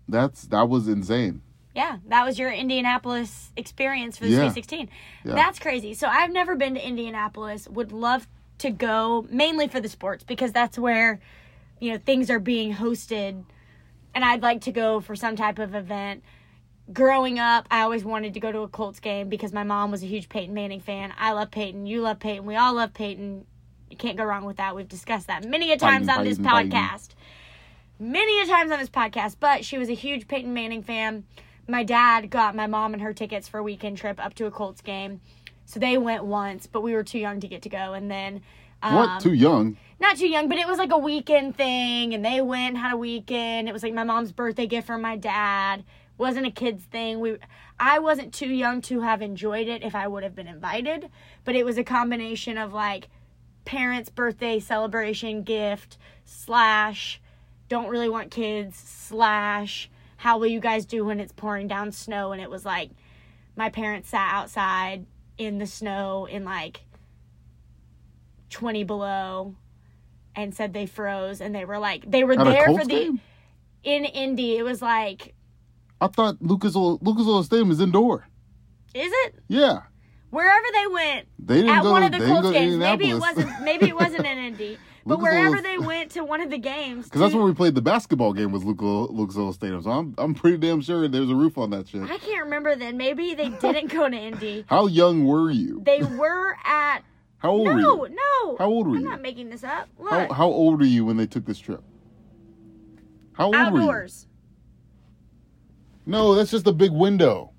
that's 0.08 0.42
that 0.48 0.68
was 0.68 0.88
insane. 0.88 1.42
Yeah, 1.74 1.98
that 2.08 2.26
was 2.26 2.38
your 2.38 2.50
Indianapolis 2.50 3.50
experience 3.56 4.18
for 4.18 4.24
the 4.24 4.32
Yeah. 4.32 4.50
Sweet 4.50 4.54
16. 4.54 4.90
Yeah. 5.24 5.34
That's 5.34 5.58
crazy. 5.58 5.94
So 5.94 6.06
I've 6.06 6.30
never 6.30 6.54
been 6.54 6.74
to 6.74 6.86
Indianapolis. 6.86 7.66
Would 7.68 7.92
love 7.92 8.28
to 8.58 8.70
go 8.70 9.26
mainly 9.30 9.68
for 9.68 9.80
the 9.80 9.88
sports 9.88 10.22
because 10.22 10.52
that's 10.52 10.78
where 10.78 11.20
you 11.80 11.92
know 11.92 11.98
things 11.98 12.30
are 12.30 12.38
being 12.38 12.74
hosted 12.74 13.44
and 14.14 14.24
I'd 14.24 14.42
like 14.42 14.60
to 14.62 14.72
go 14.72 15.00
for 15.00 15.16
some 15.16 15.36
type 15.36 15.58
of 15.58 15.74
event. 15.74 16.22
Growing 16.92 17.38
up, 17.38 17.66
I 17.70 17.82
always 17.82 18.04
wanted 18.04 18.34
to 18.34 18.40
go 18.40 18.50
to 18.50 18.60
a 18.60 18.68
Colts 18.68 18.98
game 18.98 19.28
because 19.28 19.52
my 19.52 19.62
mom 19.62 19.90
was 19.90 20.02
a 20.02 20.06
huge 20.06 20.28
Peyton 20.28 20.54
Manning 20.54 20.80
fan. 20.80 21.12
I 21.18 21.32
love 21.32 21.50
Peyton. 21.50 21.86
You 21.86 22.00
love 22.00 22.18
Peyton. 22.18 22.44
We 22.44 22.56
all 22.56 22.74
love 22.74 22.92
Peyton. 22.92 23.46
You 23.88 23.96
can't 23.96 24.16
go 24.16 24.24
wrong 24.24 24.44
with 24.44 24.56
that. 24.56 24.74
We've 24.74 24.88
discussed 24.88 25.28
that 25.28 25.46
many 25.46 25.70
a 25.72 25.76
times 25.76 26.08
on 26.08 26.24
this 26.24 26.38
podcast. 26.38 27.10
Many 28.00 28.42
a 28.42 28.46
times 28.46 28.72
on 28.72 28.78
this 28.78 28.90
podcast. 28.90 29.36
But 29.38 29.64
she 29.64 29.78
was 29.78 29.88
a 29.88 29.94
huge 29.94 30.26
Peyton 30.26 30.52
Manning 30.52 30.82
fan. 30.82 31.24
My 31.68 31.84
dad 31.84 32.30
got 32.30 32.56
my 32.56 32.66
mom 32.66 32.94
and 32.94 33.02
her 33.02 33.12
tickets 33.12 33.46
for 33.46 33.58
a 33.58 33.62
weekend 33.62 33.98
trip 33.98 34.22
up 34.24 34.34
to 34.34 34.46
a 34.46 34.50
Colts 34.50 34.80
game. 34.80 35.20
So 35.66 35.78
they 35.78 35.96
went 35.96 36.24
once, 36.24 36.66
but 36.66 36.82
we 36.82 36.94
were 36.94 37.04
too 37.04 37.20
young 37.20 37.38
to 37.40 37.48
get 37.48 37.62
to 37.62 37.68
go. 37.68 37.92
And 37.92 38.10
then 38.10 38.42
um, 38.82 38.94
what? 38.96 39.20
Too 39.20 39.32
young? 39.32 39.76
not 40.02 40.16
too 40.16 40.28
young, 40.28 40.48
but 40.48 40.58
it 40.58 40.66
was 40.66 40.76
like 40.76 40.90
a 40.90 40.98
weekend 40.98 41.56
thing, 41.56 42.12
and 42.12 42.24
they 42.24 42.42
went 42.42 42.74
and 42.74 42.78
had 42.78 42.92
a 42.92 42.96
weekend. 42.96 43.68
It 43.68 43.72
was 43.72 43.82
like 43.82 43.94
my 43.94 44.04
mom's 44.04 44.32
birthday 44.32 44.66
gift 44.66 44.86
from 44.86 45.00
my 45.00 45.16
dad. 45.16 45.84
Wasn't 46.22 46.46
a 46.46 46.50
kids 46.50 46.84
thing. 46.84 47.20
We, 47.20 47.36
I 47.78 47.98
wasn't 47.98 48.32
too 48.32 48.48
young 48.48 48.80
to 48.82 49.00
have 49.00 49.20
enjoyed 49.20 49.68
it 49.68 49.82
if 49.82 49.94
I 49.94 50.06
would 50.08 50.22
have 50.22 50.34
been 50.34 50.46
invited, 50.46 51.10
but 51.44 51.56
it 51.56 51.66
was 51.66 51.76
a 51.76 51.84
combination 51.84 52.56
of 52.56 52.72
like 52.72 53.08
parents' 53.64 54.08
birthday 54.08 54.58
celebration 54.60 55.42
gift 55.42 55.98
slash 56.24 57.20
don't 57.68 57.88
really 57.88 58.08
want 58.08 58.30
kids 58.30 58.76
slash 58.76 59.90
how 60.18 60.38
will 60.38 60.46
you 60.46 60.60
guys 60.60 60.86
do 60.86 61.04
when 61.04 61.18
it's 61.18 61.32
pouring 61.32 61.66
down 61.66 61.90
snow? 61.90 62.30
And 62.30 62.40
it 62.40 62.48
was 62.48 62.64
like 62.64 62.90
my 63.56 63.68
parents 63.68 64.08
sat 64.10 64.32
outside 64.32 65.04
in 65.36 65.58
the 65.58 65.66
snow 65.66 66.26
in 66.26 66.44
like 66.44 66.82
20 68.50 68.84
below 68.84 69.56
and 70.36 70.54
said 70.54 70.72
they 70.72 70.86
froze 70.86 71.40
and 71.40 71.54
they 71.54 71.64
were 71.64 71.78
like 71.78 72.08
they 72.08 72.22
were 72.22 72.38
At 72.38 72.44
there 72.44 72.66
for 72.66 72.84
the 72.84 73.18
in 73.82 74.04
Indy 74.04 74.56
it 74.56 74.62
was 74.62 74.80
like 74.80 75.34
I 76.02 76.08
thought 76.08 76.36
Lucas 76.42 76.74
Oil, 76.76 76.98
Lucas 77.00 77.26
Oil 77.26 77.42
Stadium 77.44 77.70
is 77.70 77.80
indoor. 77.80 78.26
is 78.94 79.10
it 79.24 79.36
Yeah, 79.48 79.82
wherever 80.30 80.66
they 80.74 80.86
went 80.88 81.28
they 81.38 81.56
didn't 81.62 81.70
at 81.70 81.82
go. 81.82 81.92
one 81.92 82.02
of 82.02 82.12
the 82.12 82.18
Colts 82.26 82.50
games 82.50 82.76
maybe 82.76 83.08
it 83.10 83.18
wasn't 83.20 83.50
maybe 83.62 83.88
it 83.88 83.94
wasn't 83.96 84.26
in 84.26 84.38
Indy 84.48 84.78
but 85.04 85.18
Lucas 85.18 85.22
wherever 85.32 85.54
Oil's- 85.56 85.62
they 85.64 85.78
went 85.78 86.10
to 86.12 86.24
one 86.24 86.40
of 86.40 86.50
the 86.50 86.58
games 86.58 87.04
Because 87.08 87.20
that's 87.20 87.34
where 87.34 87.44
we 87.44 87.54
played 87.54 87.74
the 87.74 87.82
basketball 87.82 88.32
game 88.32 88.52
was 88.52 88.64
Lucas 88.64 89.10
Lucas 89.10 89.36
Oil 89.36 89.52
Stadium. 89.52 89.82
So 89.82 89.90
I'm 89.90 90.14
I'm 90.18 90.34
pretty 90.34 90.58
damn 90.58 90.80
sure 90.80 91.06
there's 91.08 91.30
a 91.30 91.34
roof 91.34 91.56
on 91.58 91.70
that 91.70 91.88
shit. 91.88 92.02
I 92.02 92.18
can't 92.18 92.44
remember 92.44 92.74
then 92.76 92.96
maybe 92.96 93.34
they 93.34 93.48
didn't 93.60 93.88
go 93.88 94.08
to 94.08 94.16
Indy 94.16 94.64
How 94.68 94.86
young 94.86 95.24
were 95.26 95.50
you? 95.50 95.82
they 95.84 96.02
were 96.02 96.56
at 96.64 97.00
How 97.38 97.50
old 97.50 97.66
were 97.68 97.74
you? 97.78 97.82
no 97.82 98.04
no. 98.06 98.56
How 98.58 98.66
old 98.66 98.86
were 98.88 98.94
you? 98.96 99.04
I'm 99.04 99.10
not 99.10 99.22
making 99.22 99.50
this 99.50 99.64
up 99.64 99.88
look 99.98 100.10
How 100.12 100.32
how 100.32 100.46
old 100.48 100.78
were 100.80 100.86
you 100.86 101.04
when 101.04 101.16
they 101.16 101.26
took 101.26 101.44
this 101.46 101.58
trip? 101.58 101.82
How 103.34 103.46
old 103.46 103.72
were 103.72 104.04
you? 104.04 104.08
No, 106.06 106.34
that's 106.34 106.50
just 106.50 106.66
a 106.66 106.72
big 106.72 106.92
window. 106.92 107.52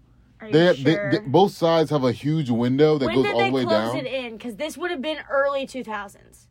They, 0.51 0.75
sure? 0.75 1.09
they, 1.11 1.17
they 1.19 1.23
both 1.25 1.53
sides 1.53 1.89
have 1.89 2.03
a 2.03 2.11
huge 2.11 2.49
window 2.49 2.97
that 2.97 3.05
when 3.05 3.15
goes 3.15 3.23
did 3.25 3.33
all 3.33 3.39
they 3.39 3.49
the 3.49 3.55
way 3.55 3.63
close 3.63 3.93
down. 3.93 4.05
it 4.05 4.07
in 4.07 4.37
because 4.37 4.55
this 4.57 4.77
would 4.77 4.91
have 4.91 5.01
been 5.01 5.19
early 5.31 5.65
2000s 5.65 6.47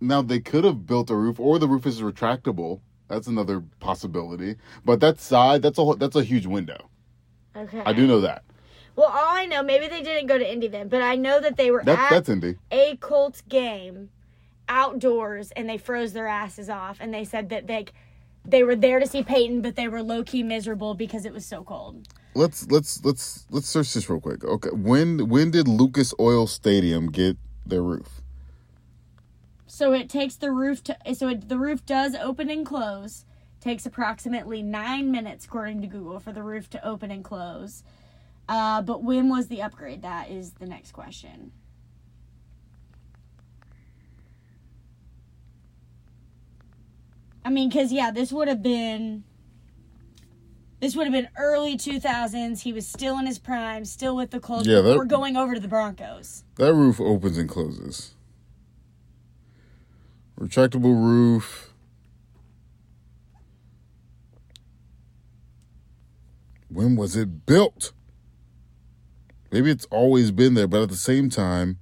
Now 0.00 0.20
they 0.20 0.38
could 0.40 0.64
have 0.64 0.86
built 0.86 1.08
a 1.08 1.16
roof, 1.16 1.40
or 1.40 1.58
the 1.58 1.66
roof 1.68 1.86
is 1.86 2.02
retractable 2.02 2.80
That's 3.08 3.26
another 3.28 3.62
possibility. 3.80 4.56
But 4.84 5.00
that 5.00 5.18
side, 5.20 5.62
that's 5.62 5.78
a 5.78 5.94
that's 5.98 6.16
a 6.16 6.22
huge 6.22 6.46
window. 6.46 6.90
Okay. 7.56 7.82
I 7.84 7.92
do 7.92 8.06
know 8.06 8.20
that. 8.20 8.44
Well, 8.96 9.08
all 9.08 9.36
I 9.36 9.46
know, 9.46 9.62
maybe 9.62 9.88
they 9.88 10.02
didn't 10.02 10.26
go 10.26 10.36
to 10.36 10.50
Indy 10.52 10.68
then, 10.68 10.88
but 10.88 11.00
I 11.02 11.16
know 11.16 11.40
that 11.40 11.56
they 11.56 11.70
were 11.70 11.82
That 11.84 11.98
at 11.98 12.10
that's 12.10 12.28
Indy. 12.28 12.56
a 12.70 12.96
Colts 12.96 13.40
game 13.48 14.10
outdoors 14.68 15.50
and 15.56 15.68
they 15.68 15.78
froze 15.78 16.12
their 16.12 16.26
asses 16.26 16.68
off 16.70 16.98
and 17.00 17.12
they 17.12 17.24
said 17.24 17.48
that 17.50 17.66
they 17.66 17.86
they 18.44 18.62
were 18.62 18.76
there 18.76 18.98
to 18.98 19.06
see 19.06 19.22
Peyton, 19.22 19.62
but 19.62 19.76
they 19.76 19.88
were 19.88 20.02
low 20.02 20.24
key 20.24 20.42
miserable 20.42 20.94
because 20.94 21.24
it 21.24 21.32
was 21.32 21.46
so 21.46 21.62
cold. 21.62 22.08
Let's 22.34 22.70
let's 22.70 23.04
let's 23.04 23.46
let's 23.50 23.68
search 23.68 23.92
this 23.92 24.08
real 24.08 24.20
quick. 24.20 24.44
Okay, 24.44 24.70
when 24.72 25.28
when 25.28 25.50
did 25.50 25.68
Lucas 25.68 26.14
Oil 26.18 26.46
Stadium 26.46 27.10
get 27.10 27.36
their 27.66 27.82
roof? 27.82 28.22
So 29.66 29.92
it 29.92 30.08
takes 30.08 30.36
the 30.36 30.50
roof 30.50 30.82
to 30.84 30.96
so 31.14 31.28
it, 31.28 31.48
the 31.48 31.58
roof 31.58 31.84
does 31.86 32.14
open 32.14 32.50
and 32.50 32.64
close. 32.66 33.24
Takes 33.60 33.86
approximately 33.86 34.60
nine 34.60 35.12
minutes, 35.12 35.44
according 35.44 35.82
to 35.82 35.86
Google, 35.86 36.18
for 36.18 36.32
the 36.32 36.42
roof 36.42 36.68
to 36.70 36.84
open 36.84 37.12
and 37.12 37.22
close. 37.22 37.84
Uh, 38.48 38.82
but 38.82 39.04
when 39.04 39.28
was 39.28 39.46
the 39.46 39.62
upgrade? 39.62 40.02
That 40.02 40.30
is 40.30 40.52
the 40.54 40.66
next 40.66 40.90
question. 40.92 41.52
I 47.44 47.50
mean, 47.50 47.68
because 47.68 47.92
yeah, 47.92 48.10
this 48.10 48.32
would 48.32 48.48
have 48.48 48.62
been 48.62 49.24
this 50.80 50.96
would 50.96 51.04
have 51.06 51.12
been 51.12 51.28
early 51.38 51.76
2000s. 51.76 52.60
He 52.62 52.72
was 52.72 52.86
still 52.86 53.18
in 53.18 53.26
his 53.26 53.38
prime, 53.38 53.84
still 53.84 54.16
with 54.16 54.30
the 54.30 54.40
Colts. 54.40 54.66
Yeah, 54.66 54.80
that- 54.80 54.96
We're 54.96 55.04
going 55.04 55.36
over 55.36 55.54
to 55.54 55.60
the 55.60 55.68
Broncos. 55.68 56.44
That 56.56 56.74
roof 56.74 57.00
opens 57.00 57.38
and 57.38 57.48
closes. 57.48 58.14
Retractable 60.38 60.94
roof. 60.94 61.72
When 66.68 66.96
was 66.96 67.14
it 67.16 67.46
built? 67.46 67.92
Maybe 69.52 69.70
it's 69.70 69.84
always 69.90 70.30
been 70.30 70.54
there, 70.54 70.66
but 70.66 70.82
at 70.82 70.88
the 70.88 70.96
same 70.96 71.28
time, 71.28 71.78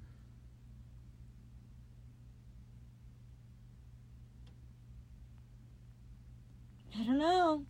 I 6.98 7.04
don't 7.04 7.18
know. 7.18 7.64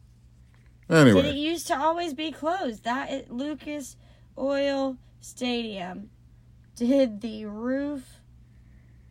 Did 0.91 1.25
it 1.25 1.35
used 1.37 1.69
to 1.69 1.79
always 1.79 2.15
be 2.15 2.33
closed? 2.33 2.83
That 2.83 3.31
Lucas 3.31 3.97
Oil 4.37 4.97
Stadium. 5.21 6.11
Did 6.75 7.21
the 7.21 7.45
roof 7.45 8.21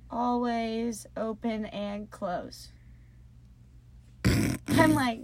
always 0.09 1.05
open 1.15 1.65
and 1.67 2.09
close? 2.11 2.69
I'm 4.25 4.93
like, 4.93 5.21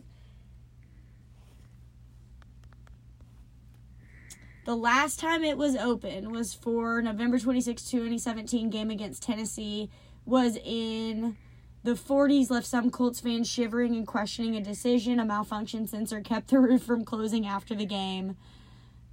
the 4.66 4.76
last 4.76 5.20
time 5.20 5.44
it 5.44 5.58
was 5.58 5.76
open 5.76 6.32
was 6.32 6.54
for 6.54 7.02
November 7.02 7.38
26, 7.38 7.84
2017 7.84 8.70
game 8.70 8.92
against 8.92 9.24
Tennessee. 9.24 9.90
Was 10.26 10.58
in 10.64 11.38
the 11.86 11.94
40s 11.94 12.50
left 12.50 12.66
some 12.66 12.90
Colts 12.90 13.20
fans 13.20 13.48
shivering 13.48 13.96
and 13.96 14.08
questioning 14.08 14.56
a 14.56 14.62
decision. 14.62 15.20
A 15.20 15.26
malfunction 15.26 15.86
sensor 15.86 16.20
kept 16.20 16.48
the 16.50 16.60
roof 16.60 16.82
from 16.82 17.06
closing 17.06 17.46
after 17.46 17.76
the 17.76 17.86
game. 17.86 18.36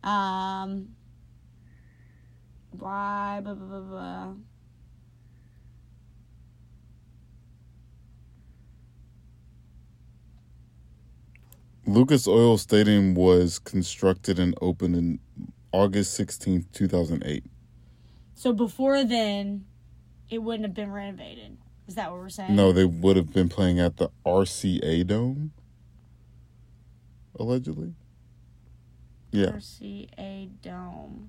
Um, 0.02 0.88
why? 2.70 3.40
Blah, 3.44 3.54
blah, 3.54 3.68
blah, 3.68 3.80
blah. 3.80 4.32
Lucas 11.86 12.26
Oil 12.26 12.56
Stadium 12.56 13.14
was 13.14 13.58
constructed 13.58 14.38
and 14.38 14.54
opened 14.62 14.96
in 14.96 15.18
August 15.72 16.18
16th, 16.18 16.64
2008. 16.72 17.44
So 18.34 18.54
before 18.54 19.04
then, 19.04 19.66
it 20.30 20.38
wouldn't 20.38 20.64
have 20.64 20.74
been 20.74 20.90
renovated. 20.90 21.58
Is 21.92 21.96
that 21.96 22.10
what 22.10 22.20
we're 22.20 22.30
saying? 22.30 22.56
No, 22.56 22.72
they 22.72 22.86
would 22.86 23.18
have 23.18 23.34
been 23.34 23.50
playing 23.50 23.78
at 23.78 23.98
the 23.98 24.08
RCA 24.24 25.06
Dome, 25.06 25.52
allegedly. 27.38 27.92
Yeah. 29.30 29.48
RCA 29.48 30.48
Dome. 30.62 31.28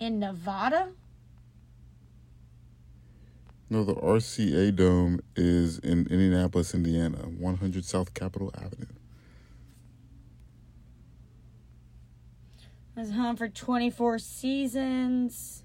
In 0.00 0.18
Nevada? 0.18 0.88
No, 3.68 3.84
the 3.84 3.94
RCA 3.94 4.74
Dome 4.74 5.20
is 5.36 5.78
in 5.80 6.06
Indianapolis, 6.06 6.72
Indiana, 6.72 7.18
100 7.18 7.84
South 7.84 8.14
Capitol 8.14 8.50
Avenue. 8.56 8.86
Was 12.96 13.10
home 13.10 13.36
for 13.36 13.50
24 13.50 14.18
seasons. 14.18 15.62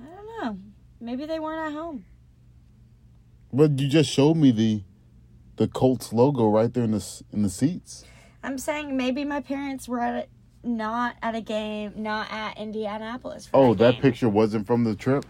I 0.00 0.06
don't 0.06 0.26
know. 0.42 0.58
Maybe 1.00 1.26
they 1.26 1.38
weren't 1.38 1.68
at 1.68 1.72
home. 1.72 2.04
But 3.52 3.78
you 3.78 3.88
just 3.88 4.10
showed 4.10 4.36
me 4.36 4.50
the 4.50 4.82
the 5.56 5.68
Colts 5.68 6.12
logo 6.12 6.48
right 6.48 6.72
there 6.72 6.84
in 6.84 6.92
the 6.92 7.22
in 7.32 7.42
the 7.42 7.48
seats. 7.50 8.04
I'm 8.42 8.58
saying 8.58 8.96
maybe 8.96 9.24
my 9.24 9.40
parents 9.40 9.88
were 9.88 10.00
at 10.00 10.28
a, 10.64 10.66
not 10.68 11.16
at 11.22 11.34
a 11.34 11.40
game, 11.40 11.92
not 11.96 12.28
at 12.30 12.56
Indianapolis. 12.58 13.46
For 13.46 13.56
Oh, 13.56 13.74
that 13.74 13.94
game. 13.94 14.02
picture 14.02 14.28
wasn't 14.28 14.66
from 14.66 14.84
the 14.84 14.94
trip. 14.94 15.24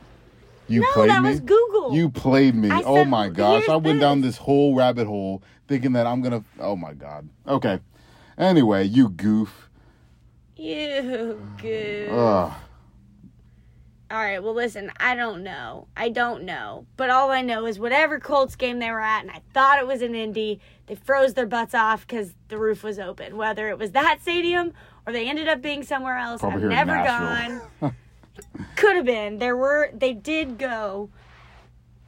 You 0.67 0.81
No, 0.83 0.87
played 0.93 1.11
that 1.11 1.23
me. 1.23 1.31
was 1.31 1.41
Google. 1.41 1.95
You 1.95 2.11
played 2.11 2.55
me. 2.55 2.69
Oh 2.85 3.05
my 3.07 3.29
gosh! 3.31 3.69
I 3.69 3.77
went 3.77 4.01
down 4.01 4.21
this." 4.21 4.35
this 4.35 4.39
whole 4.39 4.75
rabbit 4.75 5.07
hole 5.07 5.43
thinking 5.67 5.93
that 5.93 6.07
I'm 6.07 6.21
gonna. 6.21 6.45
Oh 6.61 6.77
my 6.77 6.93
god. 6.93 7.29
Okay. 7.47 7.81
Anyway, 8.37 8.85
you 8.85 9.09
goof. 9.09 9.71
You 10.57 11.41
good. 11.61 12.11
Ugh. 12.11 12.53
All 14.11 14.19
right, 14.19 14.43
well, 14.43 14.55
listen, 14.55 14.91
I 14.99 15.15
don't 15.15 15.43
know. 15.43 15.87
I 15.95 16.09
don't 16.09 16.45
know. 16.45 16.87
But 16.97 17.11
all 17.11 17.31
I 17.31 17.43
know 17.43 17.67
is 17.67 17.79
whatever 17.79 18.19
Colts 18.19 18.57
game 18.57 18.79
they 18.79 18.91
were 18.91 19.01
at, 19.01 19.21
and 19.21 19.31
I 19.31 19.43
thought 19.53 19.79
it 19.79 19.87
was 19.87 20.01
in 20.01 20.15
Indy, 20.15 20.61
they 20.87 20.95
froze 20.95 21.35
their 21.35 21.47
butts 21.47 21.75
off 21.75 22.07
because 22.07 22.33
the 22.49 22.57
roof 22.57 22.83
was 22.83 22.99
open. 22.99 23.37
Whether 23.37 23.69
it 23.69 23.79
was 23.79 23.91
that 23.93 24.21
stadium 24.23 24.73
or 25.07 25.13
they 25.13 25.29
ended 25.29 25.47
up 25.47 25.61
being 25.61 25.83
somewhere 25.83 26.17
else, 26.17 26.41
Probably 26.41 26.75
I've 26.75 26.87
never 26.87 27.05
gone. 27.05 27.95
Could 28.77 28.97
have 28.97 29.05
been. 29.05 29.39
There 29.39 29.57
were, 29.57 29.91
they 29.93 30.15
did 30.15 30.57
go 30.57 31.11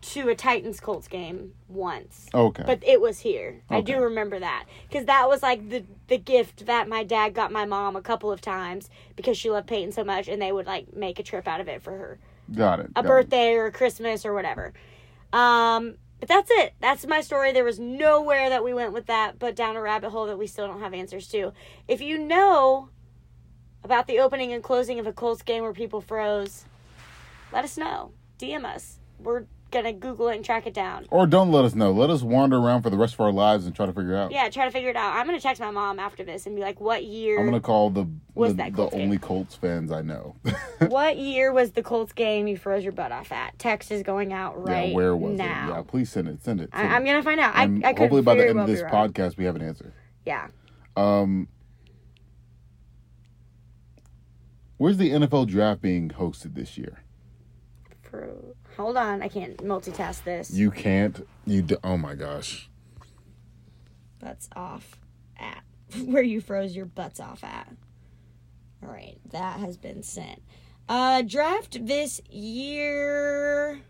to 0.03 0.29
a 0.29 0.35
Titans 0.35 0.81
Colts 0.81 1.09
game 1.09 1.53
once. 1.69 2.27
Okay. 2.33 2.63
But 2.65 2.83
it 2.87 3.01
was 3.01 3.21
here. 3.21 3.63
I 3.69 3.81
do 3.83 3.99
remember 3.99 4.39
that 4.39 4.65
because 4.89 5.07
that 5.07 5.29
was 5.29 5.43
like 5.43 5.69
the 5.69 5.85
the 6.09 6.17
gift 6.19 6.67
that 6.67 6.89
my 6.89 7.05
dad 7.05 7.35
got 7.35 7.53
my 7.53 7.65
mom 7.67 7.97
a 7.97 8.03
couple 8.03 8.33
of 8.33 8.41
times 8.41 8.89
because 9.15 9.37
she 9.37 9.51
loved 9.51 9.67
Peyton 9.67 9.93
so 9.93 10.03
much, 10.05 10.29
and 10.29 10.41
they 10.41 10.53
would 10.53 10.67
like 10.67 10.95
make 10.95 11.19
a 11.19 11.23
trip 11.23 11.47
out 11.47 11.61
of 11.61 11.69
it 11.69 11.83
for 11.83 11.91
her, 11.91 12.19
got 12.55 12.81
it. 12.81 12.87
a 12.87 12.93
got 12.95 13.05
it. 13.05 13.09
birthday 13.09 13.55
or 13.55 13.67
a 13.67 13.73
Christmas 13.73 14.25
or 14.25 14.33
whatever. 14.33 14.73
Um, 15.33 15.97
but 16.19 16.29
that's 16.29 16.51
it. 16.51 16.75
That's 16.81 17.07
my 17.07 17.21
story. 17.21 17.53
There 17.53 17.65
was 17.65 17.79
nowhere 17.79 18.49
that 18.49 18.65
we 18.65 18.75
went 18.75 18.93
with 18.93 19.07
that, 19.07 19.39
but 19.39 19.55
down 19.57 19.77
a 19.77 19.81
rabbit 19.81 20.11
hole 20.11 20.27
that 20.27 20.39
we 20.39 20.47
still 20.47 20.67
don't 20.67 20.81
have 20.81 20.95
answers 20.95 21.29
to. 21.29 21.53
If 21.89 22.01
you 22.01 22.19
know 22.19 22.89
about 23.83 24.07
the 24.07 24.19
opening 24.19 24.53
and 24.53 24.63
closing 24.63 24.99
of 24.99 25.07
a 25.07 25.13
Colts 25.13 25.43
game 25.43 25.63
where 25.63 25.73
people 25.73 26.01
froze, 26.01 26.65
let 27.53 27.65
us 27.65 27.79
know. 27.79 28.13
DM 28.39 28.65
us. 28.65 28.99
We're 29.19 29.45
gonna 29.71 29.93
Google 29.93 30.29
it 30.29 30.37
and 30.37 30.45
track 30.45 30.67
it 30.67 30.75
down. 30.75 31.07
Or 31.11 31.27
don't 31.27 31.51
let 31.51 31.65
us 31.65 31.75
know. 31.75 31.93
Let 31.93 32.11
us 32.11 32.23
wander 32.23 32.59
around 32.59 32.83
for 32.83 32.91
the 32.91 32.97
rest 32.97 33.15
of 33.15 33.21
our 33.21 33.33
lives 33.33 33.67
and 33.67 33.75
try 33.75 33.87
to 33.87 33.93
figure 33.93 34.15
it 34.15 34.19
out. 34.19 34.33
Yeah, 34.33 34.49
try 34.51 34.65
to 34.65 34.71
figure 34.71 34.91
it 34.91 34.97
out. 34.97 35.15
I'm 35.15 35.27
gonna 35.27 35.41
text 35.41 35.61
my 35.61 35.71
mom 35.71 35.99
after 35.99 36.25
this 36.25 36.47
and 36.47 36.57
be 36.57 36.63
like, 36.63 36.81
"What 36.81 37.05
year? 37.05 37.39
I'm 37.39 37.45
gonna 37.45 37.61
call 37.61 37.91
the 37.91 38.07
Was 38.35 38.53
the, 38.53 38.57
that 38.59 38.77
the 38.77 38.89
game? 38.89 39.01
only 39.03 39.19
Colts 39.19 39.55
fans 39.55 39.93
I 39.93 40.03
know. 40.03 40.37
what 40.89 41.17
year 41.17 41.53
was 41.53 41.73
the 41.73 41.83
Colts 41.83 42.13
game 42.13 42.47
you 42.47 42.57
froze 42.57 42.83
your 42.83 42.93
butt 42.93 43.13
off 43.13 43.33
at?" 43.33 43.59
Text 43.59 43.91
is 43.91 44.03
going 44.03 44.33
out 44.33 44.67
right 44.67 44.91
yeah, 44.91 44.95
where 44.95 45.17
was 45.17 45.39
now. 45.39 45.69
it? 45.69 45.75
Yeah, 45.75 45.83
please 45.87 46.11
send 46.11 46.29
it. 46.29 46.43
Send 46.43 46.61
it. 46.61 46.71
I, 46.73 46.83
send 46.83 46.95
I'm 46.95 47.05
gonna 47.05 47.23
find 47.23 47.41
out. 47.41 47.55
I, 47.55 47.65
And 47.65 47.85
I 47.85 47.95
hopefully 47.97 48.23
by 48.23 48.35
the 48.35 48.49
end 48.49 48.57
well 48.57 48.65
of 48.65 48.71
this 48.71 48.83
podcast 48.83 49.37
we 49.37 49.45
have 49.45 49.57
an 49.57 49.63
answer. 49.63 49.93
Yeah. 50.27 50.49
Um, 50.97 51.49
where's 54.77 54.97
the 54.97 55.11
NFL 55.11 55.47
draft 55.47 55.81
being 55.81 56.09
hosted 56.11 56.55
this 56.55 56.77
year? 56.77 57.05
For, 58.03 58.35
hold 58.81 58.97
on, 58.97 59.23
I 59.23 59.29
can't 59.29 59.57
multitask 59.59 60.25
this. 60.25 60.51
You 60.51 60.71
can't. 60.71 61.27
You 61.47 61.63
do, 61.63 61.77
oh 61.85 61.97
my 61.97 62.15
gosh. 62.15 62.69
That's 64.19 64.49
off 64.57 64.99
at 65.39 65.63
where 66.05 66.23
you 66.23 66.41
froze 66.41 66.75
your 66.77 66.87
butts 66.87 67.21
off 67.21 67.43
at. 67.45 67.69
All 68.83 68.89
right, 68.91 69.19
that 69.31 69.61
has 69.61 69.77
been 69.77 70.03
sent. 70.03 70.43
Uh, 70.89 71.23
draft 71.23 71.87
this 71.87 72.21
year. 72.31 73.81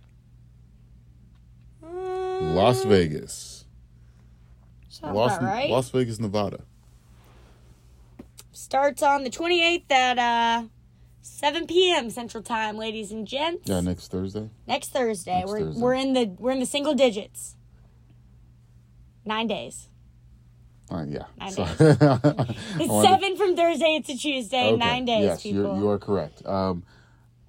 Las 1.82 2.84
Uh, 2.84 2.88
Vegas. 2.88 3.64
Las, 5.02 5.40
right. 5.40 5.70
Las 5.70 5.88
Vegas, 5.90 6.18
Nevada. 6.20 6.64
Starts 8.52 9.02
on 9.02 9.24
the 9.24 9.30
28th 9.30 9.90
at 9.90 10.18
uh 10.18 10.64
7 11.22 11.66
p.m. 11.66 12.10
Central 12.10 12.42
Time, 12.42 12.76
ladies 12.76 13.12
and 13.12 13.26
gents. 13.26 13.68
Yeah, 13.68 13.80
next 13.80 14.10
Thursday. 14.10 14.50
Next 14.66 14.88
Thursday. 14.88 15.38
Next 15.38 15.50
we're 15.50 15.60
Thursday. 15.60 15.80
we're 15.80 15.94
in 15.94 16.12
the 16.14 16.24
we're 16.38 16.50
in 16.52 16.60
the 16.60 16.66
single 16.66 16.94
digits. 16.94 17.56
Nine 19.24 19.46
days. 19.46 19.88
Uh, 20.90 21.04
yeah. 21.06 21.24
Nine 21.38 21.50
So- 21.52 21.64
days. 21.64 21.76
It's 22.80 23.08
seven 23.08 23.36
from 23.36 23.54
Thursday 23.54 24.00
to 24.06 24.16
Tuesday. 24.16 24.68
Okay, 24.68 24.76
Nine 24.76 25.04
days, 25.04 25.24
Yes, 25.24 25.42
people. 25.42 25.62
you're, 25.62 25.76
you 25.76 25.88
are 25.90 25.98
correct. 25.98 26.44
Um, 26.46 26.82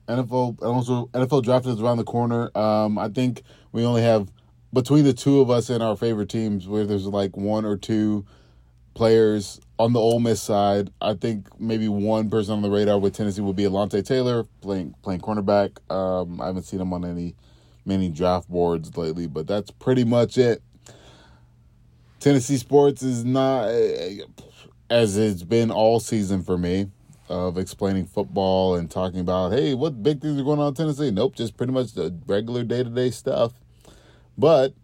NFL 0.07 0.61
also 0.61 1.05
NFL 1.13 1.43
draft 1.43 1.65
is 1.65 1.79
around 1.81 1.97
the 1.97 2.03
corner. 2.03 2.55
Um, 2.57 2.97
I 2.97 3.07
think 3.07 3.43
we 3.71 3.85
only 3.85 4.01
have 4.01 4.29
between 4.73 5.05
the 5.05 5.13
two 5.13 5.39
of 5.41 5.49
us 5.49 5.69
and 5.69 5.81
our 5.81 5.95
favorite 5.95 6.29
teams 6.29 6.67
where 6.67 6.85
there's 6.85 7.05
like 7.07 7.37
one 7.37 7.65
or 7.65 7.77
two 7.77 8.25
players 8.93 9.59
on 9.81 9.93
the 9.93 9.99
Ole 9.99 10.19
Miss 10.19 10.41
side. 10.41 10.91
I 11.01 11.15
think 11.15 11.47
maybe 11.59 11.87
one 11.87 12.29
person 12.29 12.53
on 12.53 12.61
the 12.61 12.69
radar 12.69 12.99
with 12.99 13.15
Tennessee 13.15 13.41
would 13.41 13.55
be 13.55 13.63
Alontae 13.63 14.05
Taylor 14.05 14.43
playing 14.61 14.93
playing 15.01 15.21
cornerback. 15.21 15.77
Um, 15.91 16.39
I 16.39 16.45
haven't 16.45 16.63
seen 16.63 16.79
him 16.79 16.93
on 16.93 17.03
any 17.03 17.35
many 17.83 18.09
draft 18.09 18.47
boards 18.47 18.95
lately, 18.95 19.25
but 19.25 19.47
that's 19.47 19.71
pretty 19.71 20.03
much 20.03 20.37
it. 20.37 20.61
Tennessee 22.19 22.57
sports 22.57 23.01
is 23.01 23.25
not 23.25 23.69
as 24.91 25.17
it's 25.17 25.41
been 25.41 25.71
all 25.71 25.99
season 25.99 26.43
for 26.43 26.59
me 26.59 26.87
of 27.27 27.57
explaining 27.57 28.05
football 28.05 28.75
and 28.75 28.91
talking 28.91 29.21
about 29.21 29.51
hey 29.51 29.73
what 29.73 30.03
big 30.03 30.21
things 30.21 30.39
are 30.39 30.43
going 30.43 30.59
on 30.59 30.67
in 30.67 30.73
Tennessee. 30.75 31.09
Nope, 31.09 31.35
just 31.35 31.57
pretty 31.57 31.73
much 31.73 31.93
the 31.93 32.15
regular 32.27 32.63
day 32.63 32.83
to 32.83 32.89
day 32.89 33.09
stuff. 33.09 33.53
But 34.37 34.75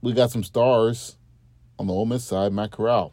we 0.00 0.12
got 0.12 0.30
some 0.30 0.44
stars 0.44 1.16
on 1.76 1.88
the 1.88 1.92
Ole 1.92 2.06
Miss 2.06 2.22
side. 2.22 2.52
Matt 2.52 2.70
Corral. 2.70 3.12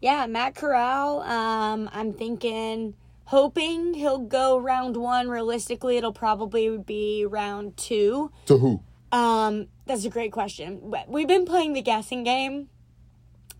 Yeah, 0.00 0.26
Matt 0.26 0.54
Corral. 0.54 1.20
Um, 1.20 1.90
I'm 1.92 2.12
thinking, 2.12 2.94
hoping 3.24 3.94
he'll 3.94 4.18
go 4.18 4.58
round 4.58 4.96
one. 4.96 5.28
Realistically, 5.28 5.98
it'll 5.98 6.12
probably 6.12 6.78
be 6.78 7.26
round 7.26 7.76
two. 7.76 8.32
To 8.46 8.56
who? 8.56 8.80
Um, 9.12 9.66
that's 9.86 10.04
a 10.04 10.10
great 10.10 10.32
question. 10.32 10.92
We've 11.08 11.28
been 11.28 11.44
playing 11.44 11.74
the 11.74 11.82
guessing 11.82 12.24
game. 12.24 12.68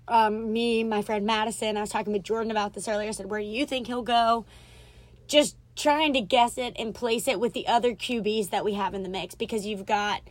Um, 0.09 0.53
me, 0.53 0.83
my 0.83 1.03
friend 1.03 1.27
Madison, 1.27 1.77
I 1.77 1.83
was 1.83 1.91
talking 1.91 2.13
with 2.13 2.23
Jordan 2.23 2.51
about 2.51 2.73
this 2.73 2.89
earlier. 2.89 3.09
I 3.09 3.13
said, 3.13 3.27
Where 3.31 3.41
do 3.41 3.47
you 3.47 3.67
think 3.67 3.87
he'll 3.87 4.03
go? 4.03 4.47
Just 5.29 5.57
trying 5.77 6.13
to 6.15 6.21
guess 6.21 6.59
it 6.59 6.75
and 6.79 6.95
place 6.95 7.29
it 7.29 7.39
with 7.39 7.53
the 7.53 7.69
other 7.69 7.95
QBs 7.95 8.51
that 8.51 8.65
we 8.65 8.75
have 8.75 8.95
in 8.95 9.03
the 9.03 9.09
mix 9.09 9.35
because 9.35 9.67
you've 9.67 9.87
got 9.87 10.23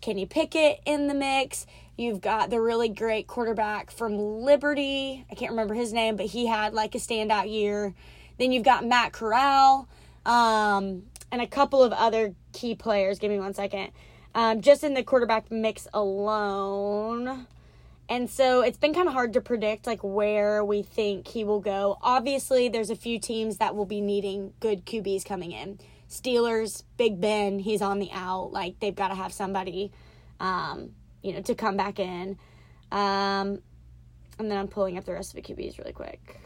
Kenny 0.00 0.26
Pickett 0.26 0.80
in 0.84 1.08
the 1.08 1.14
mix. 1.14 1.66
You've 1.96 2.20
got 2.20 2.50
the 2.50 2.60
really 2.60 2.88
great 2.88 3.26
quarterback 3.26 3.90
from 3.90 4.18
Liberty. 4.18 5.24
I 5.30 5.34
can't 5.34 5.52
remember 5.52 5.74
his 5.74 5.92
name, 5.92 6.16
but 6.16 6.26
he 6.26 6.46
had 6.46 6.74
like 6.74 6.94
a 6.94 6.98
standout 6.98 7.50
year. 7.50 7.94
Then 8.38 8.50
you've 8.50 8.64
got 8.64 8.84
Matt 8.84 9.12
Corral 9.12 9.88
um, 10.26 11.04
and 11.30 11.40
a 11.40 11.46
couple 11.46 11.82
of 11.82 11.92
other 11.92 12.34
key 12.52 12.74
players. 12.74 13.18
Give 13.18 13.30
me 13.30 13.38
one 13.38 13.54
second. 13.54 13.90
Um, 14.34 14.60
just 14.60 14.82
in 14.82 14.94
the 14.94 15.04
quarterback 15.04 15.52
mix 15.52 15.86
alone. 15.94 17.46
And 18.08 18.28
so 18.28 18.60
it's 18.62 18.76
been 18.76 18.92
kind 18.92 19.06
of 19.06 19.14
hard 19.14 19.32
to 19.34 19.40
predict 19.40 19.86
like 19.86 20.00
where 20.02 20.64
we 20.64 20.82
think 20.82 21.28
he 21.28 21.44
will 21.44 21.60
go. 21.60 21.98
Obviously, 22.02 22.68
there's 22.68 22.90
a 22.90 22.96
few 22.96 23.18
teams 23.18 23.58
that 23.58 23.74
will 23.76 23.86
be 23.86 24.00
needing 24.00 24.52
good 24.60 24.84
QBs 24.84 25.24
coming 25.24 25.52
in. 25.52 25.78
Steelers, 26.08 26.82
Big 26.96 27.20
Ben, 27.20 27.60
he's 27.60 27.80
on 27.80 27.98
the 27.98 28.10
out. 28.12 28.52
Like 28.52 28.80
they've 28.80 28.94
got 28.94 29.08
to 29.08 29.14
have 29.14 29.32
somebody, 29.32 29.90
um, 30.38 30.90
you 31.24 31.32
know, 31.32 31.40
to 31.40 31.54
come 31.54 31.76
back 31.76 31.98
in. 31.98 32.38
Um, 32.92 33.60
and 34.38 34.50
then 34.50 34.58
I'm 34.58 34.68
pulling 34.68 34.98
up 34.98 35.04
the 35.04 35.14
rest 35.14 35.34
of 35.36 35.42
the 35.42 35.54
QBs 35.54 35.78
really 35.78 35.92
quick. 35.92 36.38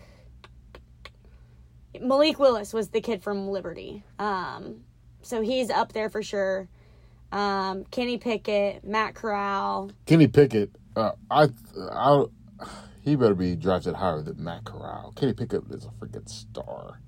Malik 2.01 2.39
Willis 2.39 2.73
was 2.73 2.89
the 2.89 3.01
kid 3.01 3.23
from 3.23 3.49
Liberty. 3.49 4.05
Um, 4.19 4.85
so 5.21 5.41
he's 5.43 5.69
up 5.69 5.93
there 5.93 6.09
for 6.09 6.23
sure. 6.23 6.69
Um, 7.33 7.85
Kenny 7.91 8.19
Pickett, 8.19 8.85
Matt 8.85 9.15
Corral, 9.15 9.91
Kenny 10.07 10.29
Pickett. 10.29 10.71
Uh, 10.97 11.13
I, 11.31 11.49
I, 11.93 12.25
he 13.03 13.17
better 13.17 13.35
be 13.35 13.55
drafted 13.55 13.95
higher 13.95 14.23
than 14.23 14.43
Matt 14.43 14.65
Corral. 14.65 15.13
Kenny 15.17 15.35
Pickett 15.35 15.65
is 15.71 15.85
a 15.85 15.89
freaking 15.89 16.29
star. 16.29 17.01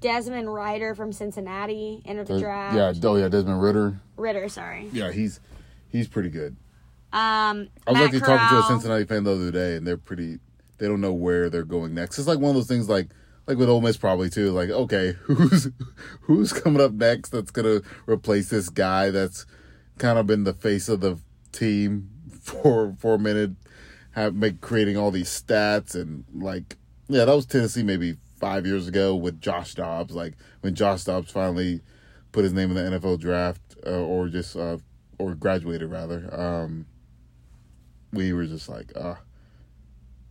Desmond 0.00 0.52
Ryder 0.52 0.94
from 0.94 1.12
Cincinnati 1.12 2.02
entered 2.04 2.28
the 2.28 2.38
draft. 2.38 2.76
Yeah. 2.76 3.08
Oh 3.08 3.16
yeah, 3.16 3.28
Desmond 3.28 3.60
Ridder. 3.60 3.98
Ridder, 4.16 4.48
sorry. 4.48 4.88
Yeah, 4.92 5.10
he's 5.10 5.40
he's 5.88 6.06
pretty 6.06 6.28
good. 6.28 6.56
Um, 7.12 7.68
I 7.86 7.92
was 7.92 7.94
Matt 7.94 8.04
actually 8.04 8.20
talking 8.20 8.48
to 8.48 8.64
a 8.64 8.66
Cincinnati 8.68 9.04
fan 9.04 9.24
the 9.24 9.32
other 9.32 9.50
day, 9.50 9.76
and 9.76 9.86
they're 9.86 9.96
pretty. 9.96 10.38
They 10.78 10.86
don't 10.86 11.00
know 11.00 11.12
where 11.12 11.50
they're 11.50 11.64
going 11.64 11.94
next. 11.94 12.18
It's 12.18 12.28
like 12.28 12.38
one 12.38 12.50
of 12.50 12.56
those 12.56 12.68
things, 12.68 12.88
like 12.88 13.08
like 13.46 13.56
with 13.56 13.68
Ole 13.68 13.80
Miss 13.80 13.96
probably 13.96 14.30
too. 14.30 14.50
Like, 14.52 14.70
okay, 14.70 15.14
who's 15.22 15.68
who's 16.22 16.52
coming 16.52 16.82
up 16.82 16.92
next? 16.92 17.30
That's 17.30 17.50
gonna 17.50 17.80
replace 18.06 18.50
this 18.50 18.68
guy 18.68 19.10
that's 19.10 19.46
kind 19.96 20.18
of 20.18 20.26
been 20.26 20.44
the 20.44 20.54
face 20.54 20.88
of 20.88 21.00
the 21.00 21.18
team 21.50 22.10
for 22.40 22.94
for 22.98 23.14
a 23.14 23.18
minute, 23.18 23.52
have 24.12 24.34
make 24.34 24.60
creating 24.60 24.96
all 24.96 25.10
these 25.10 25.28
stats 25.28 25.94
and 25.94 26.24
like 26.34 26.76
yeah, 27.08 27.24
that 27.24 27.34
was 27.34 27.46
Tennessee 27.46 27.82
maybe 27.82 28.16
five 28.38 28.66
years 28.66 28.86
ago 28.86 29.16
with 29.16 29.40
Josh 29.40 29.74
Dobbs. 29.74 30.14
Like 30.14 30.34
when 30.60 30.74
Josh 30.74 31.04
Dobbs 31.04 31.30
finally 31.30 31.80
put 32.32 32.44
his 32.44 32.52
name 32.52 32.70
in 32.70 32.76
the 32.76 32.98
NFL 32.98 33.18
draft, 33.18 33.60
uh, 33.86 33.90
or 33.90 34.28
just 34.28 34.56
uh, 34.56 34.78
or 35.18 35.34
graduated 35.34 35.90
rather. 35.90 36.28
Um, 36.38 36.86
we 38.12 38.32
were 38.32 38.46
just 38.46 38.68
like, 38.68 38.92
uh, 38.96 39.14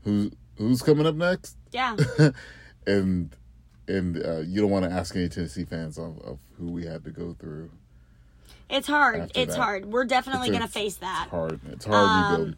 who's 0.04 0.32
who's 0.58 0.82
coming 0.82 1.06
up 1.06 1.16
next? 1.16 1.58
Yeah, 1.72 1.96
and 2.88 3.36
and 3.88 4.24
uh, 4.26 4.40
you 4.40 4.62
don't 4.62 4.72
want 4.72 4.86
to 4.86 4.92
ask 4.92 5.16
any 5.16 5.30
Tennessee 5.30 5.66
fans 5.66 5.98
of, 5.98 6.20
of 6.20 6.40
who 6.58 6.72
we 6.72 6.86
had 6.86 7.04
to 7.06 7.12
go 7.12 7.34
through. 7.40 7.70
it's 8.70 8.88
hard. 8.88 9.32
It's 9.36 9.56
that. 9.56 9.62
hard. 9.62 9.86
We're 9.86 10.06
definitely 10.06 10.50
gonna 10.50 10.68
face 10.68 10.96
that. 10.98 11.24
It's 11.26 11.32
hard. 11.32 11.60
It's 11.72 11.86
hard 11.86 12.40
Um. 12.42 12.56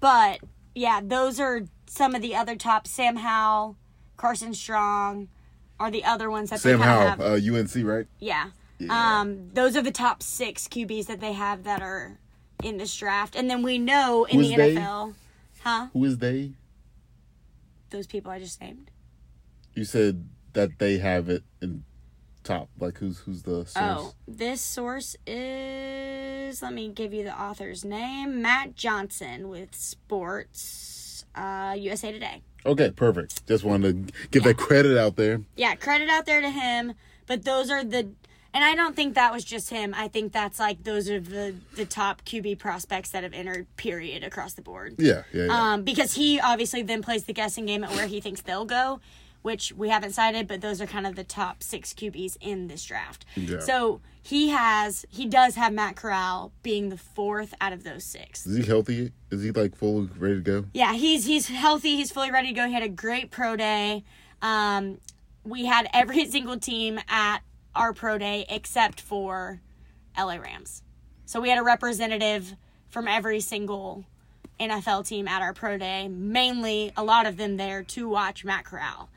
But 0.00 0.40
yeah, 0.74 1.00
those 1.02 1.40
are 1.40 1.62
some 1.86 2.14
of 2.14 2.22
the 2.22 2.34
other 2.36 2.56
top. 2.56 2.86
Sam 2.86 3.16
Howell, 3.16 3.76
Carson 4.16 4.54
Strong, 4.54 5.28
are 5.80 5.90
the 5.90 6.04
other 6.04 6.30
ones 6.30 6.50
that 6.50 6.60
Sam 6.60 6.78
they 6.78 6.84
Howell, 6.84 7.08
have. 7.08 7.20
uh, 7.20 7.34
UNC, 7.34 7.74
right? 7.84 8.06
Yeah. 8.20 8.50
Yeah. 8.78 9.20
Um, 9.20 9.50
those 9.52 9.76
are 9.76 9.82
the 9.82 9.90
top 9.92 10.22
six 10.22 10.66
QBs 10.68 11.06
that 11.06 11.20
they 11.20 11.32
have 11.34 11.64
that 11.64 11.82
are 11.82 12.18
in 12.64 12.78
this 12.78 12.96
draft, 12.96 13.36
and 13.36 13.48
then 13.48 13.62
we 13.62 13.78
know 13.78 14.24
in 14.24 14.40
the 14.40 14.56
they? 14.56 14.74
NFL, 14.74 15.14
huh? 15.62 15.88
Who 15.92 16.04
is 16.04 16.18
they? 16.18 16.52
Those 17.90 18.06
people 18.06 18.30
I 18.30 18.38
just 18.38 18.60
named. 18.60 18.90
You 19.74 19.84
said 19.84 20.28
that 20.52 20.78
they 20.78 20.98
have 20.98 21.28
it 21.28 21.42
in 21.60 21.84
top. 22.42 22.68
Like 22.78 22.98
who's 22.98 23.18
who's 23.18 23.42
the 23.42 23.64
source? 23.64 23.76
Oh, 23.76 24.14
this 24.26 24.60
source 24.60 25.16
is. 25.26 26.62
Let 26.62 26.72
me 26.72 26.88
give 26.88 27.12
you 27.12 27.24
the 27.24 27.40
author's 27.40 27.84
name 27.84 28.42
Matt 28.42 28.74
Johnson 28.76 29.48
with 29.48 29.74
Sports 29.74 31.24
uh, 31.34 31.74
USA 31.78 32.12
Today. 32.12 32.42
Okay, 32.64 32.90
perfect. 32.90 33.46
Just 33.46 33.64
wanted 33.64 34.08
to 34.08 34.14
give 34.30 34.44
that 34.44 34.56
credit 34.56 34.96
out 34.96 35.16
there. 35.16 35.40
Yeah, 35.56 35.74
credit 35.74 36.08
out 36.08 36.26
there 36.26 36.40
to 36.40 36.50
him. 36.50 36.94
But 37.26 37.44
those 37.44 37.70
are 37.70 37.84
the. 37.84 38.10
And 38.54 38.62
I 38.62 38.74
don't 38.74 38.94
think 38.94 39.14
that 39.14 39.32
was 39.32 39.44
just 39.44 39.70
him. 39.70 39.94
I 39.96 40.08
think 40.08 40.32
that's 40.32 40.58
like 40.58 40.84
those 40.84 41.08
are 41.08 41.20
the, 41.20 41.54
the 41.74 41.86
top 41.86 42.24
QB 42.24 42.58
prospects 42.58 43.10
that 43.10 43.22
have 43.22 43.32
entered, 43.32 43.66
period, 43.76 44.22
across 44.22 44.52
the 44.54 44.62
board. 44.62 44.96
Yeah, 44.98 45.22
yeah, 45.32 45.46
yeah. 45.46 45.72
Um, 45.72 45.84
because 45.84 46.14
he 46.14 46.38
obviously 46.38 46.82
then 46.82 47.02
plays 47.02 47.24
the 47.24 47.32
guessing 47.32 47.66
game 47.66 47.82
at 47.82 47.90
where 47.90 48.06
he 48.06 48.20
thinks 48.20 48.42
they'll 48.42 48.66
go, 48.66 49.00
which 49.40 49.72
we 49.72 49.88
haven't 49.88 50.12
cited, 50.12 50.46
but 50.46 50.60
those 50.60 50.82
are 50.82 50.86
kind 50.86 51.06
of 51.06 51.16
the 51.16 51.24
top 51.24 51.62
six 51.62 51.94
QBs 51.94 52.36
in 52.42 52.68
this 52.68 52.84
draft. 52.84 53.24
Yeah. 53.36 53.60
So 53.60 54.02
he 54.20 54.50
has, 54.50 55.06
he 55.08 55.26
does 55.26 55.54
have 55.54 55.72
Matt 55.72 55.96
Corral 55.96 56.52
being 56.62 56.90
the 56.90 56.98
fourth 56.98 57.54
out 57.58 57.72
of 57.72 57.84
those 57.84 58.04
six. 58.04 58.46
is 58.46 58.58
he 58.58 58.64
healthy? 58.64 59.12
Is 59.30 59.42
he 59.42 59.50
like 59.50 59.74
fully 59.74 60.10
ready 60.18 60.34
to 60.34 60.40
go? 60.42 60.64
Yeah, 60.74 60.92
he's 60.92 61.24
he's 61.24 61.48
healthy. 61.48 61.96
He's 61.96 62.10
fully 62.12 62.30
ready 62.30 62.48
to 62.48 62.54
go. 62.54 62.66
He 62.66 62.74
had 62.74 62.82
a 62.82 62.88
great 62.88 63.30
pro 63.30 63.56
day. 63.56 64.04
Um, 64.42 64.98
we 65.42 65.64
had 65.64 65.88
every 65.94 66.24
single 66.30 66.58
team 66.58 67.00
at 67.08 67.38
our 67.74 67.92
pro 67.92 68.18
day 68.18 68.44
except 68.48 69.00
for 69.00 69.60
LA 70.18 70.36
Rams. 70.36 70.82
So 71.24 71.40
we 71.40 71.48
had 71.48 71.58
a 71.58 71.62
representative 71.62 72.54
from 72.88 73.08
every 73.08 73.40
single 73.40 74.04
NFL 74.60 75.06
team 75.06 75.26
at 75.26 75.40
our 75.42 75.54
pro 75.54 75.78
day. 75.78 76.08
Mainly, 76.08 76.92
a 76.96 77.02
lot 77.02 77.26
of 77.26 77.36
them 77.36 77.56
there 77.56 77.82
to 77.84 78.08
watch 78.08 78.44
Matt 78.44 78.64
Corral. 78.64 79.08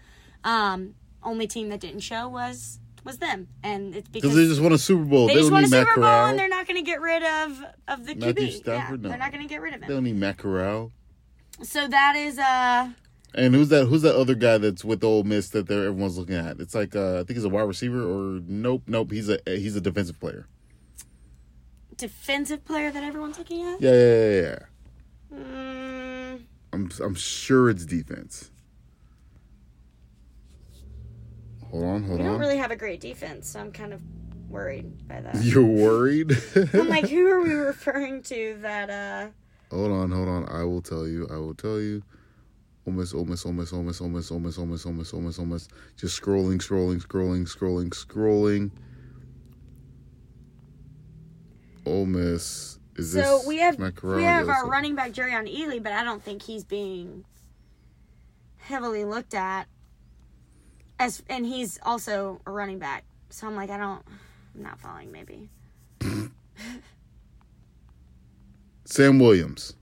Um, 0.44 0.96
only 1.24 1.48
team 1.48 1.70
that 1.70 1.80
didn't 1.80 2.00
show 2.02 2.28
was 2.28 2.80
was 3.04 3.18
them, 3.20 3.48
and 3.62 3.96
it's 3.96 4.10
because 4.10 4.36
they 4.36 4.46
just 4.48 4.62
won 4.62 4.72
a 4.74 4.78
Super 4.80 5.04
Bowl. 5.04 5.28
they 5.28 5.36
They, 5.36 5.40
just 5.42 5.52
won 5.52 5.64
a 5.64 5.68
Matt 5.68 5.82
Super 5.88 5.96
Bowl, 6.02 6.04
Corral. 6.06 6.28
and 6.28 6.40
they're 6.40 6.48
not 6.50 6.66
going 6.68 6.78
to 6.84 6.90
get 6.90 7.02
rid 7.02 7.22
of 7.24 7.64
of 7.88 8.06
the 8.08 8.16
QB. 8.16 8.52
Stafford? 8.54 9.02
yeah, 9.02 9.04
No. 9.04 9.10
they're 9.10 9.18
not 9.20 9.32
going 9.32 9.44
to 9.44 9.50
get 9.50 9.62
rid 9.62 9.74
of 9.76 9.82
They 9.82 9.86
him. 9.88 9.94
don't 9.94 10.04
need 10.06 10.16
Matt 10.16 10.38
Corral. 10.38 10.92
So 11.62 11.88
that 11.88 12.16
is 12.16 12.40
uh 12.40 12.90
And 13.38 13.54
who's 13.54 13.70
that? 13.70 13.88
Who's 13.88 14.02
that 14.04 14.16
other 14.16 14.34
guy 14.36 14.58
that's 14.58 14.86
with 14.86 15.04
Ole 15.04 15.24
Miss 15.24 15.50
that 15.50 15.68
they're, 15.68 15.86
everyone's 15.88 16.18
looking 16.18 16.36
at? 16.36 16.60
It's 16.62 16.74
like 16.74 16.96
uh, 16.96 17.16
I 17.16 17.18
think 17.20 17.32
he's 17.32 17.44
a 17.44 17.50
wide 17.50 17.64
receiver 17.64 18.02
or 18.02 18.40
nope, 18.48 18.84
nope. 18.88 19.12
He's 19.12 19.30
a 19.30 19.40
he's 19.46 19.76
a 19.76 19.82
defensive 19.82 20.20
player. 20.20 20.48
defensive 21.98 22.64
player 22.66 22.92
that 22.92 23.04
everyone's 23.04 23.38
looking 23.38 23.64
at. 23.66 23.82
Yeah, 23.82 23.92
yeah, 23.92 24.30
yeah. 24.30 24.42
yeah. 24.42 25.38
Mm, 25.38 26.42
I'm 26.74 26.90
I'm 27.04 27.16
sure 27.16 27.70
it's 27.70 27.86
defense. 27.86 28.52
Hold 31.72 31.84
on, 31.84 32.04
hold 32.04 32.20
We 32.20 32.26
on. 32.26 32.32
We 32.32 32.32
don't 32.32 32.40
really 32.40 32.58
have 32.58 32.72
a 32.72 32.76
great 32.76 33.02
defense, 33.02 33.50
so 33.50 33.60
I'm 33.60 33.72
kind 33.72 33.94
of 33.94 34.02
worried 34.50 35.08
by 35.08 35.22
that. 35.22 35.36
You're 35.44 35.64
worried? 35.64 36.32
I'm 36.74 36.88
like, 36.88 37.10
who 37.10 37.28
are 37.28 37.42
we 37.42 37.52
referring 37.54 38.22
to 38.24 38.58
that 38.62 38.90
uh 38.90 39.28
hold 39.76 39.92
on, 39.92 40.12
hold 40.12 40.28
on. 40.30 40.48
I 40.50 40.64
will 40.64 40.82
tell 40.82 41.08
you. 41.08 41.28
I 41.30 41.38
will 41.38 41.56
tell 41.56 41.80
you. 41.80 42.04
Almost, 42.86 43.16
almost, 43.16 43.46
almost, 43.46 43.74
almost, 43.74 44.02
almost, 44.02 44.32
almost, 44.32 44.60
almost, 44.60 44.86
almost, 44.86 45.14
almost, 45.14 45.40
almost. 45.40 45.72
Just 45.98 46.22
scrolling, 46.22 46.58
scrolling, 46.58 47.02
scrolling, 47.02 47.48
scrolling, 47.48 47.90
scrolling. 47.90 48.72
Ole 51.86 52.06
Miss. 52.06 52.80
Is 52.98 53.12
this 53.14 53.26
So 53.26 53.42
we 53.48 53.58
have 53.58 53.78
we 53.78 54.24
have 54.24 54.48
our 54.48 54.68
running 54.68 54.96
back 54.96 55.12
Jerrion 55.12 55.54
Ealy, 55.54 55.84
but 55.84 55.92
I 55.92 56.04
don't 56.04 56.24
think 56.24 56.42
he's 56.44 56.64
being 56.64 57.26
heavily 58.58 59.04
looked 59.04 59.34
at 59.34 59.68
as 60.98 61.22
and 61.30 61.46
he's 61.46 61.78
also 61.84 62.40
a 62.46 62.52
running 62.52 62.80
back. 62.80 63.04
So 63.30 63.48
I'm 63.48 63.56
like, 63.56 63.70
I 63.70 63.78
don't 63.78 64.02
I'm 64.56 64.64
not 64.64 64.80
following 64.80 65.12
maybe. 65.12 65.50
Sam 68.86 69.20
Williams. 69.20 69.74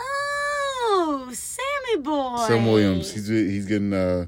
Oh, 0.00 1.30
Sammy 1.86 2.02
boy. 2.02 2.44
Sam 2.48 2.66
Williams. 2.66 3.12
He's 3.12 3.28
he's 3.28 3.66
getting 3.66 3.92
uh 3.92 4.26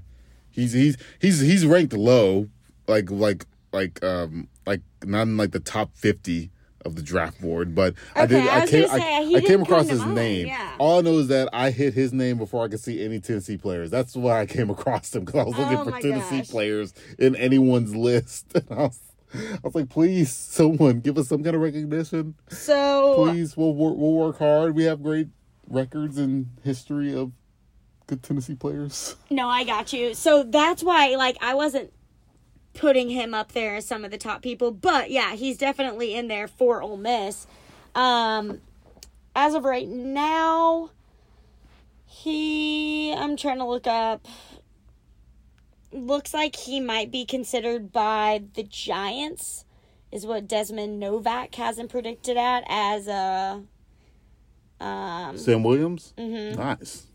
he's 0.51 0.73
he's 0.73 0.97
he's 1.21 1.41
he's 1.41 1.67
ranked 1.67 1.93
low, 1.93 2.49
like 2.87 3.11
like 3.11 3.47
like 3.73 4.03
um 4.05 4.49
like 4.67 4.81
not 5.05 5.23
in 5.23 5.37
like 5.37 5.53
the 5.53 5.61
top 5.61 5.91
fifty 5.95 6.51
of 6.85 6.95
the 6.95 7.03
draft 7.03 7.41
board, 7.41 7.75
but 7.75 7.95
I 8.15 8.27
did 8.27 8.47
I 8.47 8.61
I, 8.61 8.67
came 8.67 8.89
say, 8.89 9.17
I, 9.35 9.39
I 9.39 9.41
came 9.41 9.61
across 9.63 9.89
his 9.89 10.01
mind, 10.01 10.15
name. 10.15 10.47
yeah. 10.47 10.77
All 10.79 10.99
I 10.99 11.03
know 11.03 11.19
is 11.19 11.27
that 11.29 11.49
I 11.53 11.71
hit 11.71 11.95
his 11.95 12.13
name 12.13 12.39
before 12.39 12.65
I 12.65 12.69
could 12.69 12.79
see 12.79 13.05
any 13.05 13.19
Tennessee 13.19 13.57
players. 13.57 13.91
That's 13.91 14.15
why 14.15 14.41
I 14.43 14.47
came 14.47 14.71
across 14.71 15.13
him 15.13 15.25
because 15.25 15.41
I 15.41 15.45
was 15.45 15.59
looking 15.59 15.79
Oh 15.79 15.85
for 15.85 16.01
Tennessee 16.01 16.39
gosh. 16.39 16.49
players 16.49 16.95
in 17.19 17.35
anyone's 17.37 17.95
list. 17.97 18.47
And 18.55 18.65
I 18.71 18.83
was, 18.85 19.01
I 19.35 19.59
was 19.65 19.75
like, 19.75 19.89
please, 19.89 20.33
someone 20.33 21.01
give 21.01 21.19
us 21.19 21.27
some 21.29 21.43
kind 21.43 21.57
of 21.57 21.63
recognition. 21.63 22.37
So 22.49 23.15
Please, 23.17 23.57
we'll 23.57 23.75
work, 23.75 23.97
we'll 23.97 24.13
work 24.13 24.39
hard. 24.39 24.77
We 24.77 24.85
have 24.85 25.03
great 25.03 25.27
records 25.69 26.17
and 26.19 26.47
history 26.63 27.13
of 27.13 27.33
good 28.07 28.23
Tennessee 28.23 28.55
players. 28.55 29.17
No, 29.31 29.49
I 29.49 29.65
got 29.65 29.93
you. 29.93 30.15
So 30.15 30.43
that's 30.45 30.83
why, 30.83 31.15
like, 31.17 31.37
I 31.43 31.55
wasn't 31.55 31.93
putting 32.75 33.11
him 33.11 33.35
up 33.35 33.53
there 33.53 33.77
as 33.77 33.87
some 33.87 34.05
of 34.05 34.11
the 34.11 34.19
top 34.19 34.43
people, 34.43 34.71
but 34.71 35.11
yeah, 35.11 35.35
he's 35.35 35.59
definitely 35.59 36.15
in 36.15 36.29
there 36.29 36.47
for 36.47 36.83
Ole 36.83 36.97
Miss. 36.97 37.47
Um, 37.95 38.61
as 39.35 39.55
of 39.55 39.65
right 39.65 39.89
now, 39.89 40.91
he, 42.07 43.13
I'm 43.13 43.37
trying 43.37 43.59
to 43.59 43.65
look 43.65 43.87
up. 43.87 44.27
Looks 45.93 46.35
like 46.35 46.57
he 46.57 46.81
might 46.81 47.11
be 47.11 47.25
considered 47.25 47.93
by 47.93 48.43
the 48.55 48.63
Giants, 48.63 49.65
is 50.13 50.27
what 50.27 50.47
Desmond 50.47 51.01
Novak 51.01 51.55
has 51.57 51.79
him 51.79 51.89
predicted 51.89 52.37
at 52.37 52.65
as 52.69 53.09
a. 53.09 53.63
Um, 54.79 55.39
Sam 55.39 55.63
Williams, 55.63 56.13
nice. 56.19 57.07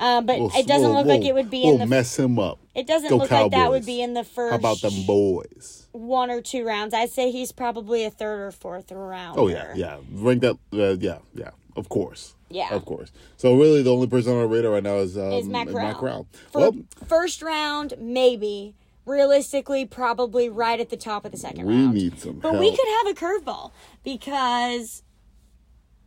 Uh, 0.00 0.20
but 0.22 0.38
We'll- 0.40 0.50
it 0.56 0.66
doesn't 0.66 0.88
we'll- 0.88 0.98
look 0.98 1.06
like 1.06 1.20
we'll- 1.20 1.28
it 1.28 1.34
would 1.34 1.50
be 1.50 1.64
in 1.64 1.78
the 1.78 1.86
mess 1.86 2.18
him 2.18 2.38
up. 2.38 2.58
It 2.74 2.86
doesn't 2.86 3.08
Go 3.10 3.16
look 3.16 3.30
like 3.30 3.50
that 3.52 3.70
would 3.70 3.84
be 3.86 4.00
in 4.02 4.14
the 4.14 4.24
first 4.24 4.52
How 4.52 4.56
about 4.58 4.80
them 4.80 5.04
boys? 5.06 5.86
one 5.92 6.30
or 6.30 6.40
two 6.40 6.64
rounds. 6.64 6.94
I'd 6.94 7.10
say 7.10 7.30
he's 7.30 7.52
probably 7.52 8.04
a 8.04 8.10
third 8.10 8.40
or 8.40 8.50
fourth 8.50 8.90
round. 8.90 9.38
Oh 9.38 9.48
yeah, 9.48 9.72
yeah. 9.74 9.98
Rank 10.12 10.40
that. 10.42 10.56
Uh, 10.72 10.96
yeah, 10.98 11.18
yeah. 11.34 11.50
Of 11.76 11.88
course. 11.88 12.34
Yeah. 12.48 12.74
Of 12.74 12.84
course. 12.84 13.12
So 13.36 13.56
really, 13.56 13.82
the 13.82 13.92
only 13.92 14.06
person 14.08 14.32
on 14.32 14.38
our 14.38 14.46
radar 14.46 14.72
right 14.72 14.82
now 14.82 14.96
is 14.96 15.16
um, 15.16 15.32
Is 15.32 15.46
Matt 15.48 15.68
Corral. 15.68 16.26
For 16.50 16.60
Well, 16.60 16.76
first 17.06 17.42
round, 17.42 17.94
maybe. 17.98 18.74
Realistically, 19.06 19.86
probably 19.86 20.48
right 20.48 20.78
at 20.78 20.90
the 20.90 20.96
top 20.96 21.24
of 21.24 21.32
the 21.32 21.38
second 21.38 21.66
we 21.66 21.74
round. 21.74 21.94
We 21.94 21.98
need 22.02 22.18
some 22.20 22.34
But 22.38 22.50
help. 22.52 22.60
we 22.60 22.70
could 22.70 22.86
have 22.98 23.06
a 23.08 23.14
curveball 23.18 23.70
because 24.04 25.02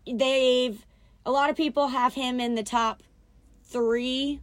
they've 0.06 0.86
a 1.26 1.32
lot 1.32 1.50
of 1.50 1.56
people 1.58 1.88
have 1.90 2.14
him 2.14 2.40
in 2.40 2.56
the 2.56 2.64
top 2.64 3.02
three 3.64 4.42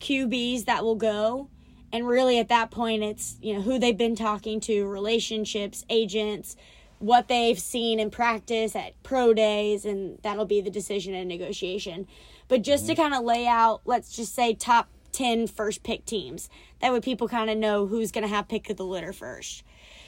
QBs 0.00 0.64
that 0.64 0.84
will 0.84 0.96
go. 0.96 1.48
And 1.92 2.06
really 2.06 2.38
at 2.38 2.48
that 2.48 2.70
point 2.70 3.02
it's, 3.02 3.36
you 3.40 3.54
know, 3.54 3.62
who 3.62 3.78
they've 3.78 3.96
been 3.96 4.16
talking 4.16 4.60
to, 4.60 4.86
relationships, 4.86 5.84
agents, 5.88 6.56
what 6.98 7.28
they've 7.28 7.58
seen 7.58 8.00
in 8.00 8.10
practice 8.10 8.74
at 8.74 9.00
pro 9.02 9.34
days, 9.34 9.84
and 9.84 10.18
that'll 10.22 10.46
be 10.46 10.60
the 10.60 10.70
decision 10.70 11.14
and 11.14 11.28
negotiation. 11.28 12.06
But 12.48 12.62
just 12.62 12.86
to 12.86 12.92
mm-hmm. 12.92 13.02
kind 13.02 13.14
of 13.14 13.24
lay 13.24 13.46
out, 13.46 13.82
let's 13.84 14.14
just 14.14 14.34
say 14.34 14.54
top 14.54 14.88
10 15.12 15.46
first 15.46 15.82
pick 15.82 16.04
teams. 16.04 16.48
That 16.80 16.92
way 16.92 17.00
people 17.00 17.28
kind 17.28 17.50
of 17.50 17.56
know 17.56 17.86
who's 17.86 18.12
going 18.12 18.22
to 18.22 18.28
have 18.28 18.48
pick 18.48 18.68
of 18.70 18.76
the 18.76 18.84
litter 18.84 19.12
first. 19.12 19.62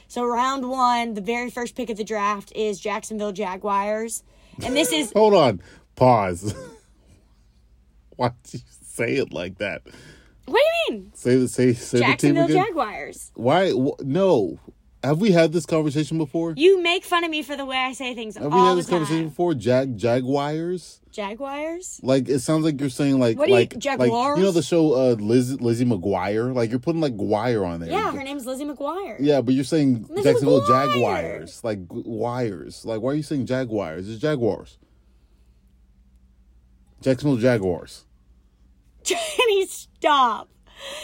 So 0.07 0.25
round 0.25 0.69
one, 0.69 1.15
the 1.15 1.21
very 1.21 1.51
first 1.51 1.75
pick 1.75 1.91
of 1.91 1.97
the 1.97 2.05
draft 2.05 2.53
is 2.55 2.81
Jacksonville 2.81 3.33
Jaguars. 3.33 4.23
And 4.65 4.75
this 4.75 4.93
is 4.93 5.13
Hold 5.17 5.35
on. 5.35 5.61
Pause. 5.97 6.55
Why 8.19 8.33
did 8.43 8.55
you 8.55 8.61
say 8.83 9.15
it 9.15 9.33
like 9.33 9.59
that? 9.59 9.83
what 10.45 10.61
do 10.89 10.95
you 10.95 11.01
mean? 11.01 11.13
Say 11.15 11.37
the 11.37 11.47
say 11.49 11.73
say 11.73 11.99
the 11.99 12.05
team 12.05 12.11
Jacksonville 12.11 12.45
again. 12.47 12.65
Jaguars. 12.67 13.33
Why? 13.35 13.71
Wh- 13.71 14.01
no. 14.05 14.59
Have 15.05 15.21
we 15.21 15.31
had 15.31 15.53
this 15.53 15.65
conversation 15.65 16.19
before? 16.19 16.55
You 16.57 16.83
make 16.83 17.05
fun 17.05 17.23
of 17.23 17.31
me 17.31 17.43
for 17.43 17.55
the 17.55 17.65
way 17.65 17.77
I 17.77 17.93
say 17.93 18.15
things 18.17 18.37
Have 18.37 18.53
we 18.53 18.59
had 18.59 18.77
this 18.77 18.89
conversation 18.89 19.29
before? 19.29 19.55
Jag 19.55 19.97
Jaguars. 19.97 21.01
Jaguars? 21.13 22.01
Like 22.03 22.29
it 22.29 22.41
sounds 22.41 22.65
like 22.65 22.81
you're 22.81 22.91
saying 22.91 23.21
like 23.21 23.39
What 23.39 23.47
do 23.47 23.53
you- 23.53 23.59
like 23.59 23.75
like 23.75 23.79
Jaguars? 23.81 24.39
you 24.39 24.45
know 24.45 24.51
the 24.51 24.63
show 24.63 24.95
uh 24.95 25.15
Liz, 25.21 25.61
Lizzie 25.61 25.85
McGuire 25.85 26.53
like 26.53 26.71
you're 26.71 26.81
putting 26.81 27.01
like 27.01 27.17
Guire 27.17 27.65
on 27.65 27.79
there. 27.79 27.91
Yeah, 27.91 28.11
her 28.13 28.25
name's 28.25 28.45
Lizzie 28.45 28.65
McGuire. 28.65 29.17
Yeah, 29.21 29.41
but 29.41 29.55
you're 29.55 29.63
saying 29.63 30.07
Lizzie 30.11 30.25
Jacksonville 30.31 30.63
McGuire. 30.63 30.93
Jaguars, 30.95 31.63
like 31.63 31.79
wires. 31.91 32.85
Like 32.85 33.01
why 33.01 33.13
are 33.13 33.15
you 33.15 33.23
saying 33.23 33.47
Jaguars? 33.47 34.09
It's 34.09 34.21
Jaguars. 34.21 34.79
Jacksonville 37.01 37.37
Jaguars. 37.39 38.05
Jenny, 39.09 39.67
stop. 39.67 40.49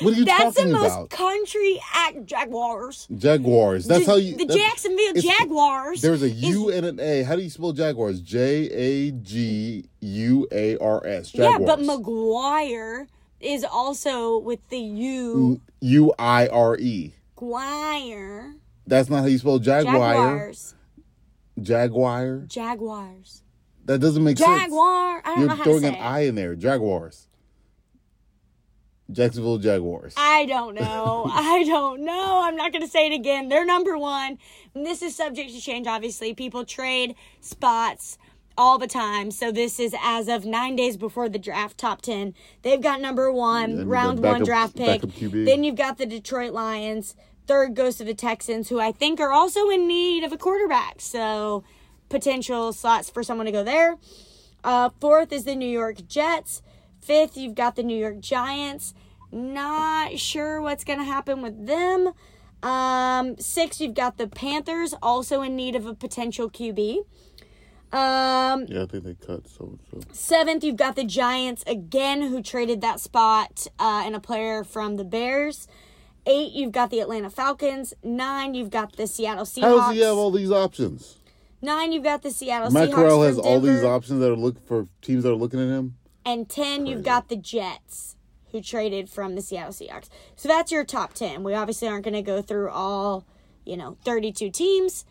What 0.00 0.14
are 0.14 0.16
you 0.16 0.24
That's 0.24 0.54
the 0.56 0.66
most 0.68 0.84
about? 0.92 1.10
country 1.10 1.80
act 1.94 2.26
Jaguars. 2.26 3.08
Jaguars. 3.16 3.86
That's 3.86 4.06
how 4.06 4.14
you. 4.14 4.36
the 4.36 4.44
that's- 4.44 4.56
Jacksonville 4.56 5.16
it's- 5.16 5.38
Jaguars. 5.38 6.00
There's 6.00 6.22
a 6.22 6.30
U 6.30 6.70
and 6.70 6.86
an 6.86 7.00
A. 7.00 7.22
How 7.24 7.34
do 7.34 7.42
you 7.42 7.50
spell 7.50 7.72
Jaguars? 7.72 8.20
J 8.20 8.68
A 8.70 9.10
G 9.10 9.88
U 10.00 10.46
A 10.52 10.76
R 10.78 11.04
S. 11.04 11.32
Jaguars. 11.32 11.32
Yeah, 11.32 11.58
Jaguars. 11.58 11.86
but 11.86 12.02
McGuire 12.04 13.06
is 13.40 13.64
also 13.64 14.38
with 14.38 14.60
the 14.68 14.78
U. 14.78 15.60
U 15.80 16.14
I 16.20 16.46
R 16.46 16.76
E. 16.78 17.14
Guire. 17.36 18.54
That's 18.86 19.10
not 19.10 19.20
how 19.20 19.26
you 19.26 19.38
spell 19.38 19.58
Jaguar. 19.58 19.94
Jaguars. 19.94 20.74
Jaguar. 21.60 22.44
Jaguars. 22.46 23.42
That 23.86 23.98
doesn't 23.98 24.22
make 24.24 24.38
sense. 24.38 24.62
Jaguar. 24.62 25.18
I 25.18 25.22
don't 25.26 25.38
You're 25.40 25.48
know 25.48 25.54
how 25.56 25.64
to 25.64 25.64
throwing 25.64 25.80
say 25.82 25.88
an 25.88 25.94
it. 25.94 26.00
I 26.00 26.20
in 26.20 26.34
there. 26.36 26.54
Jaguars. 26.54 27.28
Jacksonville 29.10 29.58
Jaguars. 29.58 30.14
I 30.16 30.46
don't 30.46 30.74
know. 30.74 31.26
I 31.30 31.64
don't 31.64 32.04
know. 32.04 32.40
I'm 32.42 32.56
not 32.56 32.72
going 32.72 32.82
to 32.82 32.88
say 32.88 33.06
it 33.06 33.12
again. 33.12 33.48
They're 33.48 33.64
number 33.64 33.98
one. 33.98 34.38
And 34.74 34.84
this 34.84 35.02
is 35.02 35.14
subject 35.14 35.52
to 35.52 35.60
change, 35.60 35.86
obviously. 35.86 36.34
People 36.34 36.64
trade 36.64 37.14
spots 37.40 38.18
all 38.56 38.78
the 38.78 38.86
time. 38.86 39.30
So 39.30 39.50
this 39.50 39.78
is 39.80 39.94
as 40.02 40.28
of 40.28 40.44
nine 40.44 40.76
days 40.76 40.96
before 40.96 41.28
the 41.28 41.38
draft, 41.38 41.78
top 41.78 42.02
10. 42.02 42.34
They've 42.62 42.80
got 42.80 43.00
number 43.00 43.30
one, 43.30 43.88
round 43.88 44.20
one 44.20 44.44
draft 44.44 44.76
pick. 44.76 45.02
Then 45.02 45.64
you've 45.64 45.76
got 45.76 45.98
the 45.98 46.06
Detroit 46.06 46.52
Lions. 46.52 47.14
Third 47.46 47.74
goes 47.74 47.96
to 47.96 48.04
the 48.04 48.14
Texans, 48.14 48.68
who 48.68 48.80
I 48.80 48.92
think 48.92 49.20
are 49.20 49.32
also 49.32 49.68
in 49.68 49.86
need 49.86 50.24
of 50.24 50.32
a 50.32 50.38
quarterback. 50.38 51.00
So 51.00 51.64
potential 52.08 52.72
slots 52.72 53.10
for 53.10 53.22
someone 53.22 53.46
to 53.46 53.52
go 53.52 53.64
there. 53.64 53.96
Uh, 54.62 54.88
fourth 55.00 55.32
is 55.32 55.44
the 55.44 55.54
New 55.54 55.68
York 55.68 56.06
Jets. 56.08 56.62
Fifth, 57.04 57.36
you've 57.36 57.54
got 57.54 57.76
the 57.76 57.82
New 57.82 57.98
York 57.98 58.20
Giants. 58.20 58.94
Not 59.30 60.18
sure 60.18 60.60
what's 60.62 60.84
going 60.84 60.98
to 60.98 61.04
happen 61.04 61.42
with 61.42 61.66
them. 61.66 62.12
Um, 62.62 63.36
sixth, 63.38 63.80
you've 63.80 63.94
got 63.94 64.16
the 64.16 64.26
Panthers, 64.26 64.94
also 65.02 65.42
in 65.42 65.54
need 65.54 65.76
of 65.76 65.84
a 65.84 65.94
potential 65.94 66.48
QB. 66.48 67.04
Um, 67.92 68.64
yeah, 68.68 68.82
I 68.82 68.86
think 68.86 69.04
they 69.04 69.14
cut 69.14 69.46
so 69.46 69.78
so. 69.90 70.00
seventh, 70.12 70.64
you've 70.64 70.76
got 70.76 70.96
the 70.96 71.04
Giants 71.04 71.62
again, 71.66 72.22
who 72.22 72.42
traded 72.42 72.80
that 72.80 73.00
spot 73.00 73.66
uh, 73.78 74.02
and 74.04 74.16
a 74.16 74.20
player 74.20 74.64
from 74.64 74.96
the 74.96 75.04
Bears. 75.04 75.68
Eight, 76.26 76.52
you've 76.52 76.72
got 76.72 76.90
the 76.90 77.00
Atlanta 77.00 77.28
Falcons. 77.28 77.92
Nine, 78.02 78.54
you've 78.54 78.70
got 78.70 78.96
the 78.96 79.06
Seattle 79.06 79.44
Seahawks. 79.44 79.60
How 79.60 79.76
does 79.76 79.94
he 79.94 80.00
have 80.00 80.16
all 80.16 80.30
these 80.30 80.50
options? 80.50 81.18
Nine, 81.60 81.92
you've 81.92 82.02
got 82.02 82.22
the 82.22 82.30
Seattle 82.30 82.70
Matt 82.70 82.88
Seahawks. 82.88 82.94
Corral 82.94 83.18
from 83.18 83.26
has 83.26 83.38
all 83.38 83.60
these 83.60 83.84
options 83.84 84.20
that 84.20 84.32
are 84.32 84.36
looking 84.36 84.62
for 84.62 84.88
teams 85.02 85.24
that 85.24 85.32
are 85.32 85.36
looking 85.36 85.60
at 85.60 85.68
him. 85.68 85.96
And 86.24 86.48
10, 86.48 86.86
you've 86.86 87.02
got 87.02 87.28
the 87.28 87.36
Jets, 87.36 88.16
who 88.50 88.60
traded 88.60 89.10
from 89.10 89.34
the 89.34 89.42
Seattle 89.42 89.72
Seahawks. 89.72 90.08
So 90.36 90.48
that's 90.48 90.72
your 90.72 90.84
top 90.84 91.12
10. 91.12 91.42
We 91.42 91.54
obviously 91.54 91.88
aren't 91.88 92.04
going 92.04 92.14
to 92.14 92.22
go 92.22 92.40
through 92.40 92.70
all, 92.70 93.26
you 93.64 93.76
know, 93.76 93.96
32 94.04 94.50
teams, 94.50 95.04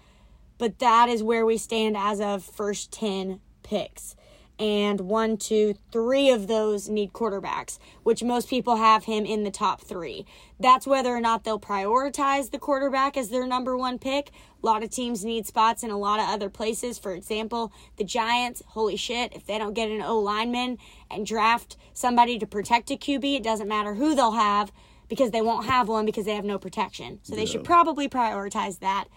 but 0.57 0.79
that 0.79 1.09
is 1.09 1.21
where 1.21 1.45
we 1.45 1.57
stand 1.57 1.97
as 1.97 2.19
of 2.19 2.43
first 2.43 2.91
10 2.91 3.41
picks. 3.61 4.15
And 4.63 5.01
one, 5.01 5.35
two, 5.35 5.75
three 5.91 6.29
of 6.29 6.47
those 6.47 6.87
need 6.87 7.11
quarterbacks, 7.11 7.79
which 8.03 8.23
most 8.23 8.49
people 8.49 8.77
have 8.77 9.03
him 9.03 9.25
in 9.25 9.43
the 9.43 9.51
top 9.51 9.81
three. 9.81 10.25
That's 10.57 10.87
whether 10.87 11.13
or 11.13 11.19
not 11.19 11.43
they'll 11.43 11.59
prioritize 11.59 12.49
the 12.49 12.59
quarterback 12.59 13.17
as 13.17 13.27
their 13.27 13.45
number 13.45 13.75
one 13.75 13.99
pick. 13.99 14.29
A 14.29 14.65
lot 14.65 14.81
of 14.81 14.89
teams 14.89 15.25
need 15.25 15.45
spots 15.45 15.83
in 15.83 15.89
a 15.89 15.97
lot 15.97 16.21
of 16.21 16.29
other 16.29 16.49
places. 16.49 16.97
For 16.97 17.11
example, 17.11 17.73
the 17.97 18.05
Giants, 18.05 18.63
holy 18.67 18.95
shit, 18.95 19.33
if 19.35 19.45
they 19.45 19.57
don't 19.57 19.73
get 19.73 19.89
an 19.89 20.01
O 20.01 20.17
lineman 20.17 20.77
and 21.11 21.25
draft 21.25 21.75
somebody 21.91 22.39
to 22.39 22.47
protect 22.47 22.89
a 22.89 22.95
QB, 22.95 23.35
it 23.35 23.43
doesn't 23.43 23.67
matter 23.67 23.95
who 23.95 24.15
they'll 24.15 24.31
have 24.31 24.71
because 25.09 25.31
they 25.31 25.41
won't 25.41 25.65
have 25.65 25.89
one 25.89 26.05
because 26.05 26.23
they 26.23 26.35
have 26.35 26.45
no 26.45 26.57
protection. 26.57 27.19
So 27.23 27.35
they 27.35 27.45
should 27.45 27.65
probably 27.65 28.07
prioritize 28.07 28.79
that. 28.79 29.09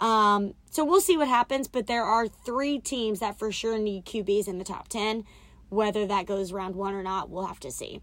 Um, 0.00 0.54
so 0.70 0.84
we'll 0.84 1.00
see 1.00 1.16
what 1.16 1.28
happens, 1.28 1.68
but 1.68 1.86
there 1.86 2.04
are 2.04 2.26
three 2.26 2.78
teams 2.78 3.20
that 3.20 3.38
for 3.38 3.52
sure 3.52 3.78
need 3.78 4.04
QBs 4.04 4.48
in 4.48 4.58
the 4.58 4.64
top 4.64 4.88
10. 4.88 5.24
Whether 5.68 6.06
that 6.06 6.26
goes 6.26 6.52
round 6.52 6.74
one 6.74 6.94
or 6.94 7.02
not, 7.02 7.30
we'll 7.30 7.46
have 7.46 7.60
to 7.60 7.70
see. 7.70 8.00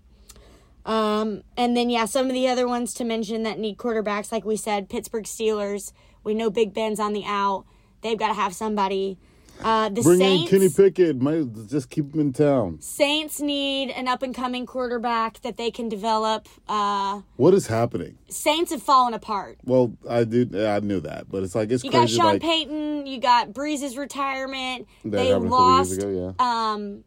Um, 0.86 1.44
and 1.56 1.78
then, 1.78 1.90
yeah, 1.90 2.06
some 2.06 2.28
of 2.28 2.34
the 2.34 2.48
other 2.48 2.68
ones 2.68 2.94
to 2.96 3.04
mention 3.04 3.44
that 3.44 3.60
need 3.60 3.78
quarterbacks, 3.78 4.32
like 4.32 4.46
we 4.46 4.58
said, 4.58 4.90
Pittsburgh 4.90 5.26
Steelers. 5.26 5.94
We 6.24 6.34
know 6.34 6.50
Big 6.50 6.74
Ben's 6.74 7.00
on 7.00 7.14
the 7.14 7.26
out. 7.26 7.66
They've 8.02 8.18
got 8.18 8.30
to 8.30 8.34
have 8.34 8.56
somebody. 8.56 9.18
Uh, 9.64 9.90
the 9.90 10.02
Bring 10.02 10.20
Saints, 10.20 10.52
in 10.52 10.60
Kenny 10.60 10.70
Pickett. 10.70 11.22
Might 11.22 11.68
just 11.68 11.90
keep 11.90 12.14
him 12.14 12.20
in 12.20 12.34
town. 12.34 12.80
Saints 12.82 13.40
need 13.40 13.90
an 13.92 14.08
up 14.08 14.22
and 14.24 14.34
coming 14.34 14.66
quarterback 14.66 15.42
that 15.42 15.58
they 15.58 15.72
can 15.72 15.90
develop. 15.90 16.48
Uh, 16.68 17.22
What 17.36 17.54
is 17.54 17.68
happening? 17.68 18.18
Saints 18.30 18.72
have 18.72 18.82
fallen 18.84 19.14
apart. 19.14 19.58
Well, 19.64 19.94
I 20.10 20.24
do. 20.24 20.50
I 20.68 20.80
knew 20.80 21.00
that, 21.02 21.30
but 21.30 21.44
it's 21.44 21.56
like 21.56 21.72
it's 21.72 21.84
You 21.84 21.92
got. 21.92 22.10
Sean 22.10 22.26
like 22.26 22.42
Payton. 22.42 23.06
You 23.08 23.20
got 23.20 23.54
Brees's 23.54 23.98
retirement. 23.98 24.88
they 25.06 25.28
happened 25.28 25.48
a 25.48 25.50
couple 25.50 25.66
lost. 25.68 25.94
ago. 25.98 26.36
Yeah. 26.40 26.46
Um, 26.74 27.04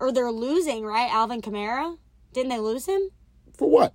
or 0.00 0.12
they're 0.12 0.30
losing, 0.32 0.84
right? 0.84 1.10
Alvin 1.12 1.40
Kamara. 1.40 1.96
Didn't 2.32 2.50
they 2.50 2.58
lose 2.58 2.86
him? 2.86 3.10
For 3.56 3.70
what? 3.70 3.94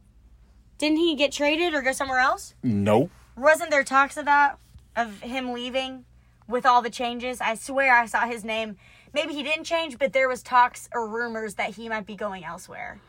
Didn't 0.78 0.98
he 0.98 1.16
get 1.16 1.32
traded 1.34 1.74
or 1.74 1.82
go 1.82 1.92
somewhere 1.92 2.20
else? 2.20 2.56
No. 2.64 3.10
Wasn't 3.36 3.70
there 3.70 3.84
talks 3.84 4.16
of 4.18 4.26
that 4.26 4.58
of 4.96 5.20
him 5.22 5.52
leaving 5.54 6.06
with 6.50 6.66
all 6.66 6.82
the 6.82 6.90
changes? 6.90 7.40
I 7.40 7.56
swear 7.56 7.96
I 7.96 8.06
saw 8.08 8.26
his 8.28 8.44
name. 8.44 8.76
Maybe 9.14 9.34
he 9.34 9.44
didn't 9.44 9.64
change, 9.64 9.98
but 9.98 10.12
there 10.12 10.28
was 10.28 10.44
talks 10.44 10.90
or 10.94 11.08
rumors 11.08 11.56
that 11.56 11.76
he 11.76 11.88
might 11.88 12.06
be 12.06 12.16
going 12.16 12.44
elsewhere. 12.44 13.00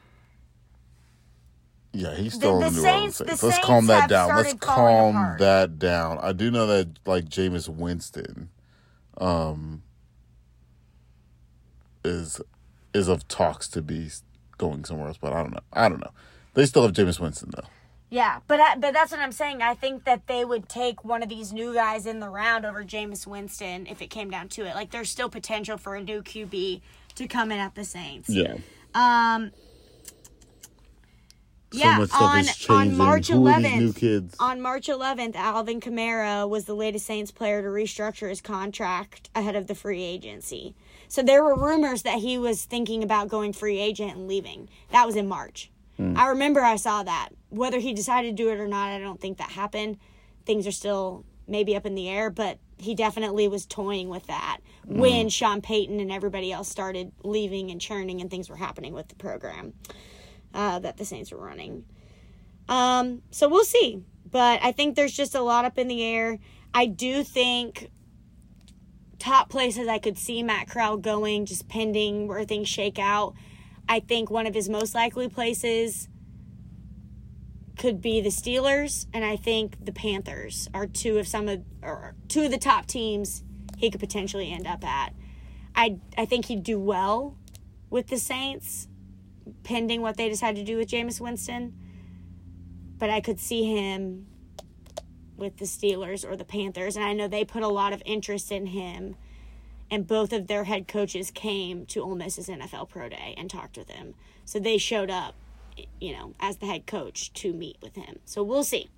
Yeah, 1.93 2.15
he's 2.15 2.35
still 2.35 2.61
the 2.61 2.69
in 2.69 2.73
New 2.75 2.81
Saints- 2.81 3.21
Orleans. 3.21 3.43
Let's 3.43 3.55
Saints 3.57 3.67
calm 3.67 3.87
that 3.87 4.09
down. 4.09 4.37
Let's 4.37 4.55
calm 4.55 5.37
that 5.39 5.79
down. 5.79 6.19
I 6.19 6.33
do 6.33 6.51
know 6.51 6.67
that 6.69 7.01
like 7.05 7.25
Jameis 7.25 7.69
Winston, 7.69 8.51
um, 9.19 9.83
is 12.05 12.41
is 12.95 13.09
of 13.09 13.27
talks 13.29 13.69
to 13.69 13.83
be 13.83 14.09
going 14.59 14.85
somewhere 14.85 15.09
else, 15.09 15.19
but 15.21 15.33
I 15.33 15.43
don't 15.43 15.53
know. 15.53 15.61
I 15.73 15.89
don't 15.89 16.01
know. 16.01 16.13
They 16.55 16.65
still 16.67 16.83
have 16.83 16.93
Jameis 16.93 17.19
Winston 17.21 17.51
though. 17.55 17.69
Yeah, 18.11 18.41
but 18.49 18.59
I, 18.59 18.77
but 18.77 18.93
that's 18.93 19.13
what 19.13 19.21
I'm 19.21 19.31
saying. 19.31 19.63
I 19.63 19.75
think 19.75 20.05
that 20.05 20.27
they 20.27 20.45
would 20.45 20.69
take 20.69 21.05
one 21.05 21.23
of 21.23 21.29
these 21.29 21.53
new 21.53 21.73
guys 21.73 22.07
in 22.07 22.19
the 22.19 22.29
round 22.29 22.67
over 22.67 22.83
Jameis 22.83 23.25
Winston 23.25 23.87
if 23.87 24.03
it 24.03 24.09
came 24.11 24.31
down 24.31 24.49
to 24.51 24.63
it. 24.67 24.75
Like 24.75 24.91
there's 24.91 25.09
still 25.09 25.29
potential 25.29 25.79
for 25.79 25.95
a 25.95 26.03
new 26.03 26.21
QB 26.21 26.81
to 27.15 27.29
come 27.29 27.53
in 27.53 27.59
at 27.59 27.77
the 27.77 27.85
Saints. 27.85 28.29
Yeah. 28.29 28.57
Um. 28.95 29.53
So 31.73 31.79
yeah, 31.79 32.05
on 32.21 32.45
on. 32.69 32.97
March 32.97 33.29
Who 33.29 33.47
are 33.47 33.61
these 33.61 33.71
11th, 33.71 33.79
new 33.79 33.93
kids? 33.93 34.37
on 34.41 34.61
March 34.61 34.89
11th, 34.89 35.37
Alvin 35.37 35.81
Kamara 35.81 36.49
was 36.49 36.65
the 36.65 36.75
latest 36.75 37.07
Saints 37.07 37.31
player 37.31 37.63
to 37.63 37.69
restructure 37.69 38.29
his 38.29 38.41
contract 38.41 39.31
ahead 39.37 39.55
of 39.55 39.69
the 39.69 39.77
free 39.77 40.03
agency. 40.03 40.75
So 41.07 41.23
there 41.23 41.45
were 41.45 41.55
rumors 41.55 42.03
that 42.03 42.19
he 42.19 42.39
was 42.39 42.65
thinking 42.65 43.05
about 43.05 43.29
going 43.29 43.53
free 43.53 43.79
agent 43.79 44.17
and 44.17 44.27
leaving. 44.27 44.69
That 44.91 45.07
was 45.07 45.15
in 45.15 45.29
March. 45.29 45.71
I 46.17 46.29
remember 46.29 46.61
I 46.61 46.77
saw 46.77 47.03
that. 47.03 47.31
Whether 47.49 47.79
he 47.79 47.93
decided 47.93 48.37
to 48.37 48.43
do 48.43 48.51
it 48.51 48.61
or 48.61 48.69
not, 48.69 48.91
I 48.91 48.99
don't 48.99 49.21
think 49.21 49.39
that 49.39 49.51
happened. 49.51 49.99
Things 50.47 50.67
are 50.67 50.73
still 50.73 51.25
maybe 51.47 51.77
up 51.77 51.85
in 51.85 51.95
the 51.95 52.09
air, 52.09 52.31
but 52.31 52.59
he 52.79 52.95
definitely 52.95 53.49
was 53.49 53.67
toying 53.67 54.09
with 54.09 54.27
that 54.29 54.59
when 54.87 55.29
Sean 55.29 55.61
Payton 55.61 56.01
and 56.01 56.11
everybody 56.11 56.51
else 56.53 56.69
started 56.69 57.13
leaving 57.23 57.71
and 57.71 57.81
churning 57.81 58.21
and 58.21 58.31
things 58.31 58.49
were 58.49 58.57
happening 58.57 58.95
with 58.95 59.09
the 59.09 59.17
program 59.17 59.75
uh, 60.55 60.79
that 60.79 60.97
the 60.97 61.05
Saints 61.05 61.31
were 61.31 61.45
running. 61.45 61.85
Um, 62.69 63.23
so 63.31 63.49
we'll 63.49 63.65
see. 63.65 64.03
But 64.31 64.61
I 64.63 64.73
think 64.73 64.97
there's 64.97 65.13
just 65.13 65.35
a 65.35 65.41
lot 65.41 65.65
up 65.65 65.77
in 65.77 65.89
the 65.89 66.03
air. 66.03 66.39
I 66.73 66.87
do 66.87 67.25
think 67.25 67.91
top 69.19 69.51
places 69.51 69.89
I 69.89 69.99
could 69.99 70.17
see 70.17 70.43
Matt 70.43 70.69
Corral 70.69 70.97
going, 70.97 71.47
just 71.47 71.69
pending 71.69 72.29
where 72.29 72.45
things 72.45 72.69
shake 72.69 72.99
out. 72.99 73.35
I 73.91 73.99
think 73.99 74.31
one 74.31 74.47
of 74.47 74.55
his 74.55 74.69
most 74.69 74.95
likely 74.95 75.29
places 75.29 76.09
could 77.77 78.01
be 78.01 78.21
the 78.21 78.29
Steelers, 78.29 79.07
and 79.13 79.25
I 79.25 79.35
think 79.35 79.85
the 79.85 79.91
Panthers 79.91 80.69
are 80.73 80.87
two 80.87 81.19
of 81.19 81.27
some 81.27 81.49
of 81.49 81.65
or 81.83 82.15
two 82.29 82.43
of 82.43 82.53
the 82.53 82.59
top 82.59 82.87
teams 82.87 83.43
he 83.79 83.91
could 83.91 83.99
potentially 83.99 84.53
end 84.53 84.65
up 84.65 84.85
at. 84.85 85.13
I 85.75 85.99
I 86.17 86.25
think 86.25 86.45
he'd 86.45 86.63
do 86.63 86.79
well 86.79 87.37
with 87.91 88.07
the 88.07 88.19
Saints, 88.19 88.87
pending 89.65 90.03
what 90.03 90.17
they 90.17 90.29
decide 90.29 90.55
to 90.55 90.63
do 90.63 90.77
with 90.77 90.89
Jameis 90.89 91.21
Winston. 91.21 91.75
But 92.97 93.11
I 93.11 93.21
could 93.21 93.41
see 93.41 93.65
him 93.65 94.29
with 95.37 95.57
the 95.57 95.65
Steelers 95.65 96.25
or 96.25 96.37
the 96.37 96.45
Panthers, 96.45 96.95
and 96.95 97.05
I 97.05 97.13
know 97.13 97.27
they 97.27 97.45
put 97.45 97.65
a 97.65 97.69
lot 97.69 97.93
of 97.93 98.05
interest 98.07 98.53
in 98.53 98.67
him. 98.67 99.17
And 99.91 100.07
both 100.07 100.33
of 100.33 100.47
their 100.47 100.65
head 100.65 100.87
coaches 100.87 101.31
came 101.31 101.85
to 101.87 102.01
Ole 102.01 102.15
Miss's 102.15 102.49
NFL 102.49 102.89
Pro 102.89 103.09
Day 103.09 103.35
and 103.37 103.51
talked 103.51 103.77
with 103.77 103.91
him. 103.91 104.15
So 104.45 104.59
they 104.61 104.79
showed 104.79 105.11
up, 105.11 105.35
you 106.01 106.13
know, 106.13 106.35
as 106.39 106.59
the 106.59 106.67
head 106.67 106.87
coach 106.87 107.33
to 107.35 107.53
meet 107.53 107.77
with 107.83 107.97
him. 107.97 108.21
So 108.25 108.43
we'll 108.43 108.65
see. 108.65 108.89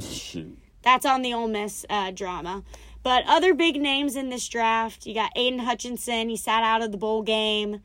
Shoot. 0.00 0.58
That's 0.82 1.06
on 1.06 1.22
the 1.22 1.32
Ole 1.32 1.48
Miss 1.48 1.86
uh, 1.88 2.10
drama. 2.10 2.62
But 3.02 3.24
other 3.26 3.54
big 3.54 3.80
names 3.80 4.16
in 4.16 4.30
this 4.30 4.48
draft, 4.48 5.06
you 5.06 5.14
got 5.14 5.32
Aidan 5.36 5.60
Hutchinson. 5.60 6.28
He 6.28 6.36
sat 6.36 6.62
out 6.62 6.82
of 6.82 6.90
the 6.90 6.98
bowl 6.98 7.22
game. 7.22 7.80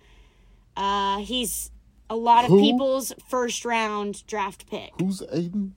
Uh, 0.76 1.20
he's 1.20 1.72
a 2.10 2.16
lot 2.16 2.46
of 2.46 2.52
Who? 2.52 2.62
people's 2.62 3.14
first 3.28 3.66
round 3.66 4.26
draft 4.28 4.70
pick. 4.70 4.92
Who's 5.00 5.22
Aidan? 5.32 5.76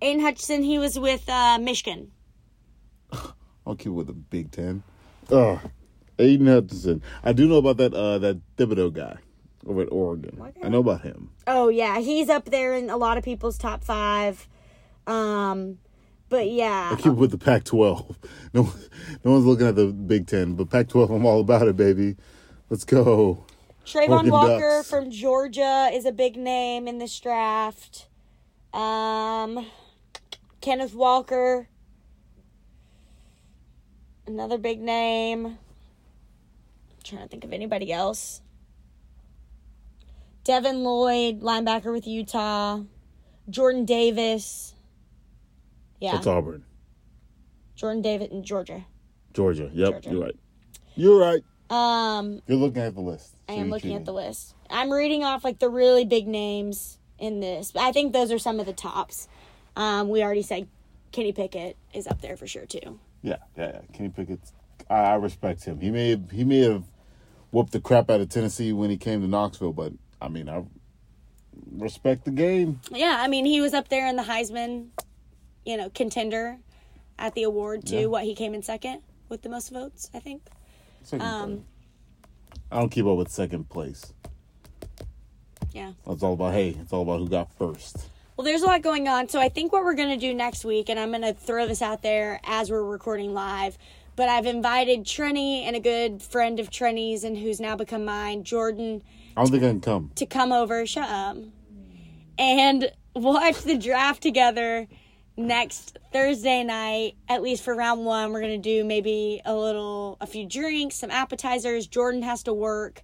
Aidan 0.00 0.22
Hutchinson, 0.22 0.62
he 0.62 0.78
was 0.78 0.98
with 0.98 1.28
uh, 1.28 1.58
Michigan. 1.58 2.10
I'll 3.66 3.76
keep 3.76 3.92
with 3.92 4.06
the 4.06 4.12
Big 4.12 4.50
Ten. 4.50 4.82
Oh, 5.30 5.60
Aidan 6.18 6.46
Hutchinson. 6.46 7.02
I 7.22 7.32
do 7.32 7.46
know 7.48 7.56
about 7.56 7.76
that 7.78 7.94
uh 7.94 8.18
that 8.18 8.40
Thibodeaux 8.56 8.92
guy 8.92 9.18
over 9.66 9.82
at 9.82 9.92
Oregon. 9.92 10.40
I 10.62 10.68
know 10.68 10.80
about 10.80 11.02
him. 11.02 11.30
Oh 11.46 11.68
yeah, 11.68 11.98
he's 12.00 12.28
up 12.28 12.46
there 12.46 12.74
in 12.74 12.90
a 12.90 12.96
lot 12.96 13.18
of 13.18 13.24
people's 13.24 13.58
top 13.58 13.84
five. 13.84 14.48
Um, 15.06 15.78
but 16.28 16.48
yeah, 16.50 16.90
I 16.92 16.96
keep 16.96 17.06
it 17.06 17.12
with 17.12 17.30
the 17.30 17.38
Pac-12. 17.38 18.16
No, 18.54 18.72
no 19.24 19.32
one's 19.32 19.46
looking 19.46 19.66
at 19.66 19.74
the 19.74 19.86
Big 19.86 20.28
Ten, 20.28 20.54
but 20.54 20.70
Pac-12, 20.70 21.10
I'm 21.10 21.26
all 21.26 21.40
about 21.40 21.66
it, 21.66 21.76
baby. 21.76 22.14
Let's 22.70 22.84
go. 22.84 23.44
Travon 23.84 24.08
Oregon 24.10 24.30
Walker 24.30 24.76
Ducks. 24.78 24.88
from 24.88 25.10
Georgia 25.10 25.90
is 25.92 26.04
a 26.06 26.12
big 26.12 26.36
name 26.36 26.86
in 26.86 26.98
this 26.98 27.18
draft. 27.18 28.06
Um, 28.72 29.66
Kenneth 30.60 30.94
Walker, 30.94 31.68
another 34.26 34.56
big 34.56 34.80
name. 34.80 35.58
I'm 37.04 37.16
trying 37.18 37.22
to 37.22 37.28
think 37.28 37.44
of 37.44 37.52
anybody 37.52 37.92
else. 37.92 38.40
Devin 40.42 40.82
Lloyd, 40.82 41.40
linebacker 41.40 41.92
with 41.92 42.06
Utah. 42.06 42.80
Jordan 43.50 43.84
Davis. 43.84 44.74
Yeah, 46.00 46.12
That's 46.12 46.26
Auburn, 46.26 46.64
Jordan 47.76 48.00
Davis 48.00 48.28
in 48.30 48.42
Georgia. 48.42 48.86
Georgia. 49.34 49.70
Yep, 49.72 50.02
Georgia. 50.02 50.10
you're 50.10 50.20
right. 50.22 50.36
You're 50.96 51.20
right. 51.20 51.44
Um, 51.70 52.40
You're 52.46 52.58
looking 52.58 52.82
at 52.82 52.94
the 52.94 53.00
list. 53.00 53.34
I 53.48 53.54
am 53.54 53.58
you're 53.58 53.68
looking 53.68 53.94
at 53.94 54.04
the 54.04 54.12
list. 54.12 54.54
I'm 54.70 54.90
reading 54.90 55.24
off 55.24 55.44
like 55.44 55.58
the 55.58 55.68
really 55.68 56.04
big 56.04 56.26
names 56.26 56.98
in 57.18 57.40
this. 57.40 57.72
I 57.74 57.92
think 57.92 58.12
those 58.12 58.30
are 58.32 58.38
some 58.38 58.60
of 58.60 58.66
the 58.66 58.72
tops. 58.72 59.28
Um, 59.76 60.08
we 60.08 60.22
already 60.22 60.42
said 60.42 60.68
Kenny 61.12 61.32
Pickett 61.32 61.76
is 61.92 62.06
up 62.06 62.20
there 62.20 62.36
for 62.36 62.46
sure 62.46 62.66
too. 62.66 62.98
Yeah, 63.22 63.36
yeah, 63.56 63.72
yeah. 63.74 63.80
Kenny 63.92 64.10
Pickett. 64.10 64.40
I, 64.88 64.94
I 64.94 65.14
respect 65.14 65.64
him. 65.64 65.80
He 65.80 65.90
may 65.90 66.10
have, 66.10 66.30
he 66.30 66.44
may 66.44 66.60
have 66.60 66.84
whooped 67.54 67.72
the 67.72 67.80
crap 67.80 68.10
out 68.10 68.20
of 68.20 68.28
Tennessee 68.28 68.72
when 68.72 68.90
he 68.90 68.96
came 68.96 69.22
to 69.22 69.28
Knoxville, 69.28 69.72
but 69.72 69.92
I 70.20 70.28
mean, 70.28 70.48
I 70.48 70.64
respect 71.70 72.24
the 72.24 72.32
game. 72.32 72.80
Yeah, 72.90 73.16
I 73.20 73.28
mean 73.28 73.46
he 73.46 73.60
was 73.60 73.72
up 73.72 73.88
there 73.88 74.08
in 74.08 74.16
the 74.16 74.24
Heisman, 74.24 74.88
you 75.64 75.76
know, 75.76 75.88
contender 75.90 76.58
at 77.18 77.34
the 77.34 77.44
award 77.44 77.86
too. 77.86 78.00
Yeah. 78.00 78.06
What 78.06 78.24
he 78.24 78.34
came 78.34 78.54
in 78.54 78.62
second 78.62 79.02
with 79.28 79.42
the 79.42 79.48
most 79.48 79.70
votes, 79.70 80.10
I 80.12 80.18
think. 80.18 80.42
Um. 81.12 81.64
I 82.72 82.80
don't 82.80 82.88
keep 82.88 83.06
up 83.06 83.16
with 83.16 83.30
second 83.30 83.68
place. 83.68 84.12
Yeah. 85.72 85.92
It's 86.08 86.22
all 86.22 86.32
about 86.32 86.54
hey, 86.54 86.70
it's 86.80 86.92
all 86.92 87.02
about 87.02 87.20
who 87.20 87.28
got 87.28 87.52
first. 87.56 88.08
Well, 88.36 88.44
there's 88.44 88.62
a 88.62 88.66
lot 88.66 88.82
going 88.82 89.06
on. 89.06 89.28
So 89.28 89.40
I 89.40 89.48
think 89.48 89.72
what 89.72 89.84
we're 89.84 89.94
going 89.94 90.08
to 90.08 90.16
do 90.16 90.34
next 90.34 90.64
week, 90.64 90.88
and 90.88 90.98
I'm 90.98 91.10
going 91.10 91.22
to 91.22 91.34
throw 91.34 91.68
this 91.68 91.80
out 91.80 92.02
there 92.02 92.40
as 92.42 92.68
we're 92.68 92.82
recording 92.82 93.32
live, 93.32 93.78
but 94.16 94.28
I've 94.28 94.46
invited 94.46 95.04
Trini 95.04 95.64
and 95.64 95.74
a 95.76 95.80
good 95.80 96.22
friend 96.22 96.60
of 96.60 96.70
Trini's 96.70 97.24
and 97.24 97.36
who's 97.36 97.60
now 97.60 97.76
become 97.76 98.04
mine, 98.04 98.44
Jordan, 98.44 99.02
I 99.36 99.42
don't 99.42 99.50
think 99.50 99.64
I 99.64 99.68
can 99.68 99.80
come. 99.80 100.10
to 100.14 100.26
come 100.26 100.52
over. 100.52 100.86
Shut 100.86 101.08
up. 101.08 101.36
And 102.38 102.90
watch 103.14 103.62
the 103.62 103.76
draft 103.76 104.22
together 104.22 104.86
next 105.36 105.98
Thursday 106.12 106.62
night, 106.62 107.16
at 107.28 107.42
least 107.42 107.64
for 107.64 107.74
round 107.74 108.04
one. 108.04 108.32
We're 108.32 108.40
gonna 108.40 108.58
do 108.58 108.84
maybe 108.84 109.42
a 109.44 109.54
little, 109.54 110.16
a 110.20 110.26
few 110.26 110.46
drinks, 110.46 110.96
some 110.96 111.10
appetizers. 111.10 111.86
Jordan 111.86 112.22
has 112.22 112.44
to 112.44 112.54
work 112.54 113.02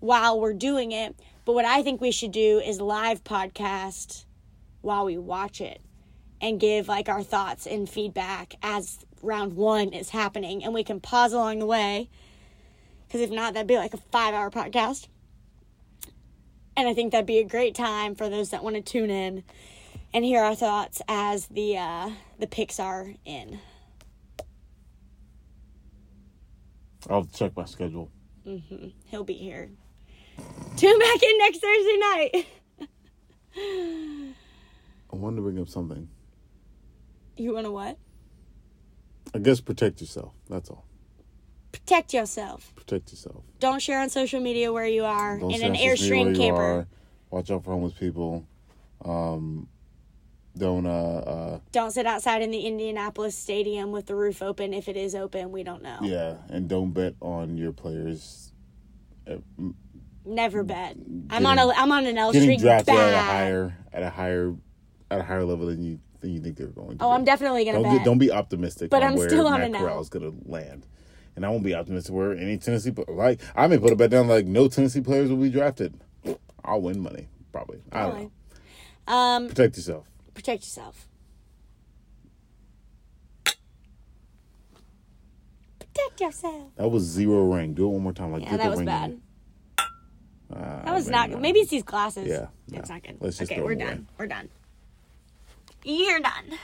while 0.00 0.40
we're 0.40 0.54
doing 0.54 0.92
it. 0.92 1.14
But 1.44 1.54
what 1.54 1.64
I 1.64 1.82
think 1.82 2.00
we 2.00 2.10
should 2.10 2.32
do 2.32 2.58
is 2.58 2.80
live 2.80 3.24
podcast 3.24 4.24
while 4.82 5.04
we 5.04 5.16
watch 5.18 5.60
it 5.60 5.80
and 6.40 6.60
give 6.60 6.88
like 6.88 7.08
our 7.08 7.22
thoughts 7.22 7.66
and 7.66 7.88
feedback 7.88 8.54
as 8.62 8.98
round 9.22 9.54
one 9.54 9.92
is 9.92 10.10
happening. 10.10 10.64
And 10.64 10.74
we 10.74 10.84
can 10.84 11.00
pause 11.00 11.32
along 11.32 11.58
the 11.58 11.66
way. 11.66 12.08
Because 13.06 13.20
if 13.20 13.30
not, 13.30 13.54
that'd 13.54 13.66
be 13.66 13.76
like 13.76 13.94
a 13.94 13.98
five 14.12 14.34
hour 14.34 14.50
podcast. 14.50 15.08
And 16.76 16.88
I 16.88 16.94
think 16.94 17.12
that'd 17.12 17.26
be 17.26 17.38
a 17.38 17.44
great 17.44 17.74
time 17.74 18.14
for 18.14 18.28
those 18.28 18.50
that 18.50 18.62
want 18.64 18.76
to 18.76 18.82
tune 18.82 19.10
in 19.10 19.42
and 20.14 20.24
hear 20.24 20.42
our 20.42 20.54
thoughts 20.54 21.02
as 21.08 21.46
the 21.46 21.76
uh, 21.76 22.10
the 22.38 22.46
picks 22.46 22.80
are 22.80 23.12
in. 23.24 23.58
I'll 27.08 27.24
check 27.24 27.56
my 27.56 27.64
schedule. 27.64 28.10
Mhm. 28.46 28.92
He'll 29.06 29.24
be 29.24 29.34
here. 29.34 29.70
Tune 30.76 30.98
back 30.98 31.22
in 31.22 31.38
next 31.38 31.58
Thursday 31.58 31.96
night. 31.98 32.46
I 35.12 35.16
wanted 35.16 35.36
to 35.36 35.42
bring 35.42 35.58
up 35.58 35.68
something. 35.68 36.08
You 37.36 37.54
want 37.54 37.66
to 37.66 37.70
what? 37.72 37.98
I 39.34 39.38
guess 39.38 39.60
protect 39.60 40.00
yourself. 40.00 40.32
That's 40.48 40.70
all. 40.70 40.84
Protect 41.72 42.12
yourself. 42.14 42.72
Protect 42.74 43.10
yourself. 43.10 43.44
Don't 43.60 43.80
share 43.80 44.00
on 44.00 44.10
social 44.10 44.40
media 44.40 44.72
where 44.72 44.86
you 44.86 45.04
are 45.04 45.38
Don't 45.38 45.52
in 45.52 45.62
an 45.62 45.70
on 45.70 45.76
social 45.76 46.24
media 46.24 46.24
where 46.24 46.32
Airstream 46.32 46.36
camper. 46.36 46.62
are. 46.62 46.86
Watch 47.30 47.50
out 47.50 47.64
for 47.64 47.72
homeless 47.72 47.92
people. 47.92 48.44
Um, 49.04 49.68
don't 50.58 50.84
uh, 50.84 50.90
uh 50.90 51.60
Don't 51.70 51.92
sit 51.92 52.06
outside 52.06 52.42
in 52.42 52.50
the 52.50 52.60
Indianapolis 52.60 53.36
stadium 53.36 53.92
with 53.92 54.06
the 54.06 54.16
roof 54.16 54.42
open. 54.42 54.74
If 54.74 54.88
it 54.88 54.96
is 54.96 55.14
open, 55.14 55.52
we 55.52 55.62
don't 55.62 55.82
know. 55.82 55.98
yeah, 56.02 56.38
and 56.48 56.68
don't 56.68 56.90
bet 56.90 57.14
on 57.20 57.56
your 57.56 57.72
players 57.72 58.52
uh, 59.28 59.36
Never 60.24 60.62
bet. 60.62 60.96
I'm 61.30 61.46
on 61.46 61.58
a 61.58 61.68
I'm 61.68 61.90
on 61.92 62.04
an 62.04 62.18
L 62.18 62.32
getting 62.32 62.48
streak 62.48 62.60
drafted 62.60 62.94
at 62.94 63.14
a 63.14 63.22
higher 63.22 63.76
at 63.92 64.02
a 64.02 64.10
higher 64.10 64.54
at 65.10 65.20
a 65.20 65.22
higher 65.22 65.44
level 65.44 65.66
than 65.66 65.82
you 65.82 65.98
than 66.20 66.32
you 66.32 66.40
think 66.40 66.56
they're 66.56 66.66
going 66.68 66.98
to. 66.98 67.04
Oh, 67.04 67.10
be. 67.10 67.14
I'm 67.16 67.24
definitely 67.24 67.64
gonna 67.64 67.82
don't 67.82 67.96
get, 67.96 68.04
don't 68.04 68.18
be 68.18 68.30
optimistic. 68.30 68.90
But 68.90 69.02
on 69.02 69.10
I'm 69.10 69.14
where 69.16 69.28
still 69.28 69.46
on 69.46 69.60
Matt 69.60 69.68
an 69.70 69.74
L. 69.76 69.82
Corral's 69.82 70.08
going 70.08 70.30
to 70.30 70.50
land, 70.50 70.86
and 71.36 71.44
I 71.44 71.48
won't 71.48 71.64
be 71.64 71.74
optimistic 71.74 72.14
where 72.14 72.32
any 72.36 72.56
Tennessee 72.58 72.92
like 73.08 73.40
I 73.56 73.66
may 73.66 73.78
put 73.78 73.92
a 73.92 73.96
bet 73.96 74.10
down 74.10 74.28
like 74.28 74.46
no 74.46 74.68
Tennessee 74.68 75.00
players 75.00 75.30
will 75.30 75.36
be 75.38 75.50
drafted. 75.50 76.00
I'll 76.64 76.82
win 76.82 77.00
money 77.00 77.28
probably. 77.52 77.80
I 77.92 78.02
don't 78.06 78.18
know. 79.06 79.12
Um, 79.12 79.48
Protect 79.48 79.76
yourself. 79.76 80.06
protect 80.34 80.62
yourself. 80.62 81.08
Protect 85.78 86.20
yourself. 86.20 86.74
That 86.76 86.88
was 86.88 87.02
zero 87.04 87.42
ring. 87.52 87.74
Do 87.74 87.86
it 87.86 87.88
one 87.88 88.02
more 88.02 88.12
time. 88.12 88.32
Like 88.32 88.42
Yeah, 88.44 88.56
that 88.56 88.68
was 88.70 88.78
ring 88.78 88.86
bad. 88.86 89.20
Uh, 90.52 90.84
That 90.84 90.92
was 90.94 91.08
not 91.08 91.30
good. 91.30 91.40
Maybe 91.40 91.60
it's 91.60 91.70
these 91.70 91.82
glasses. 91.82 92.26
Yeah, 92.28 92.46
That's 92.68 92.88
no. 92.88 92.94
not 92.96 93.02
good. 93.04 93.16
Let's 93.20 93.38
just 93.38 93.50
okay, 93.50 93.60
we're 93.62 93.74
them 93.74 93.86
away. 93.86 93.94
done. 93.96 94.08
We're 94.18 94.26
done. 94.26 94.48
You're 95.84 96.20
done. 96.20 96.58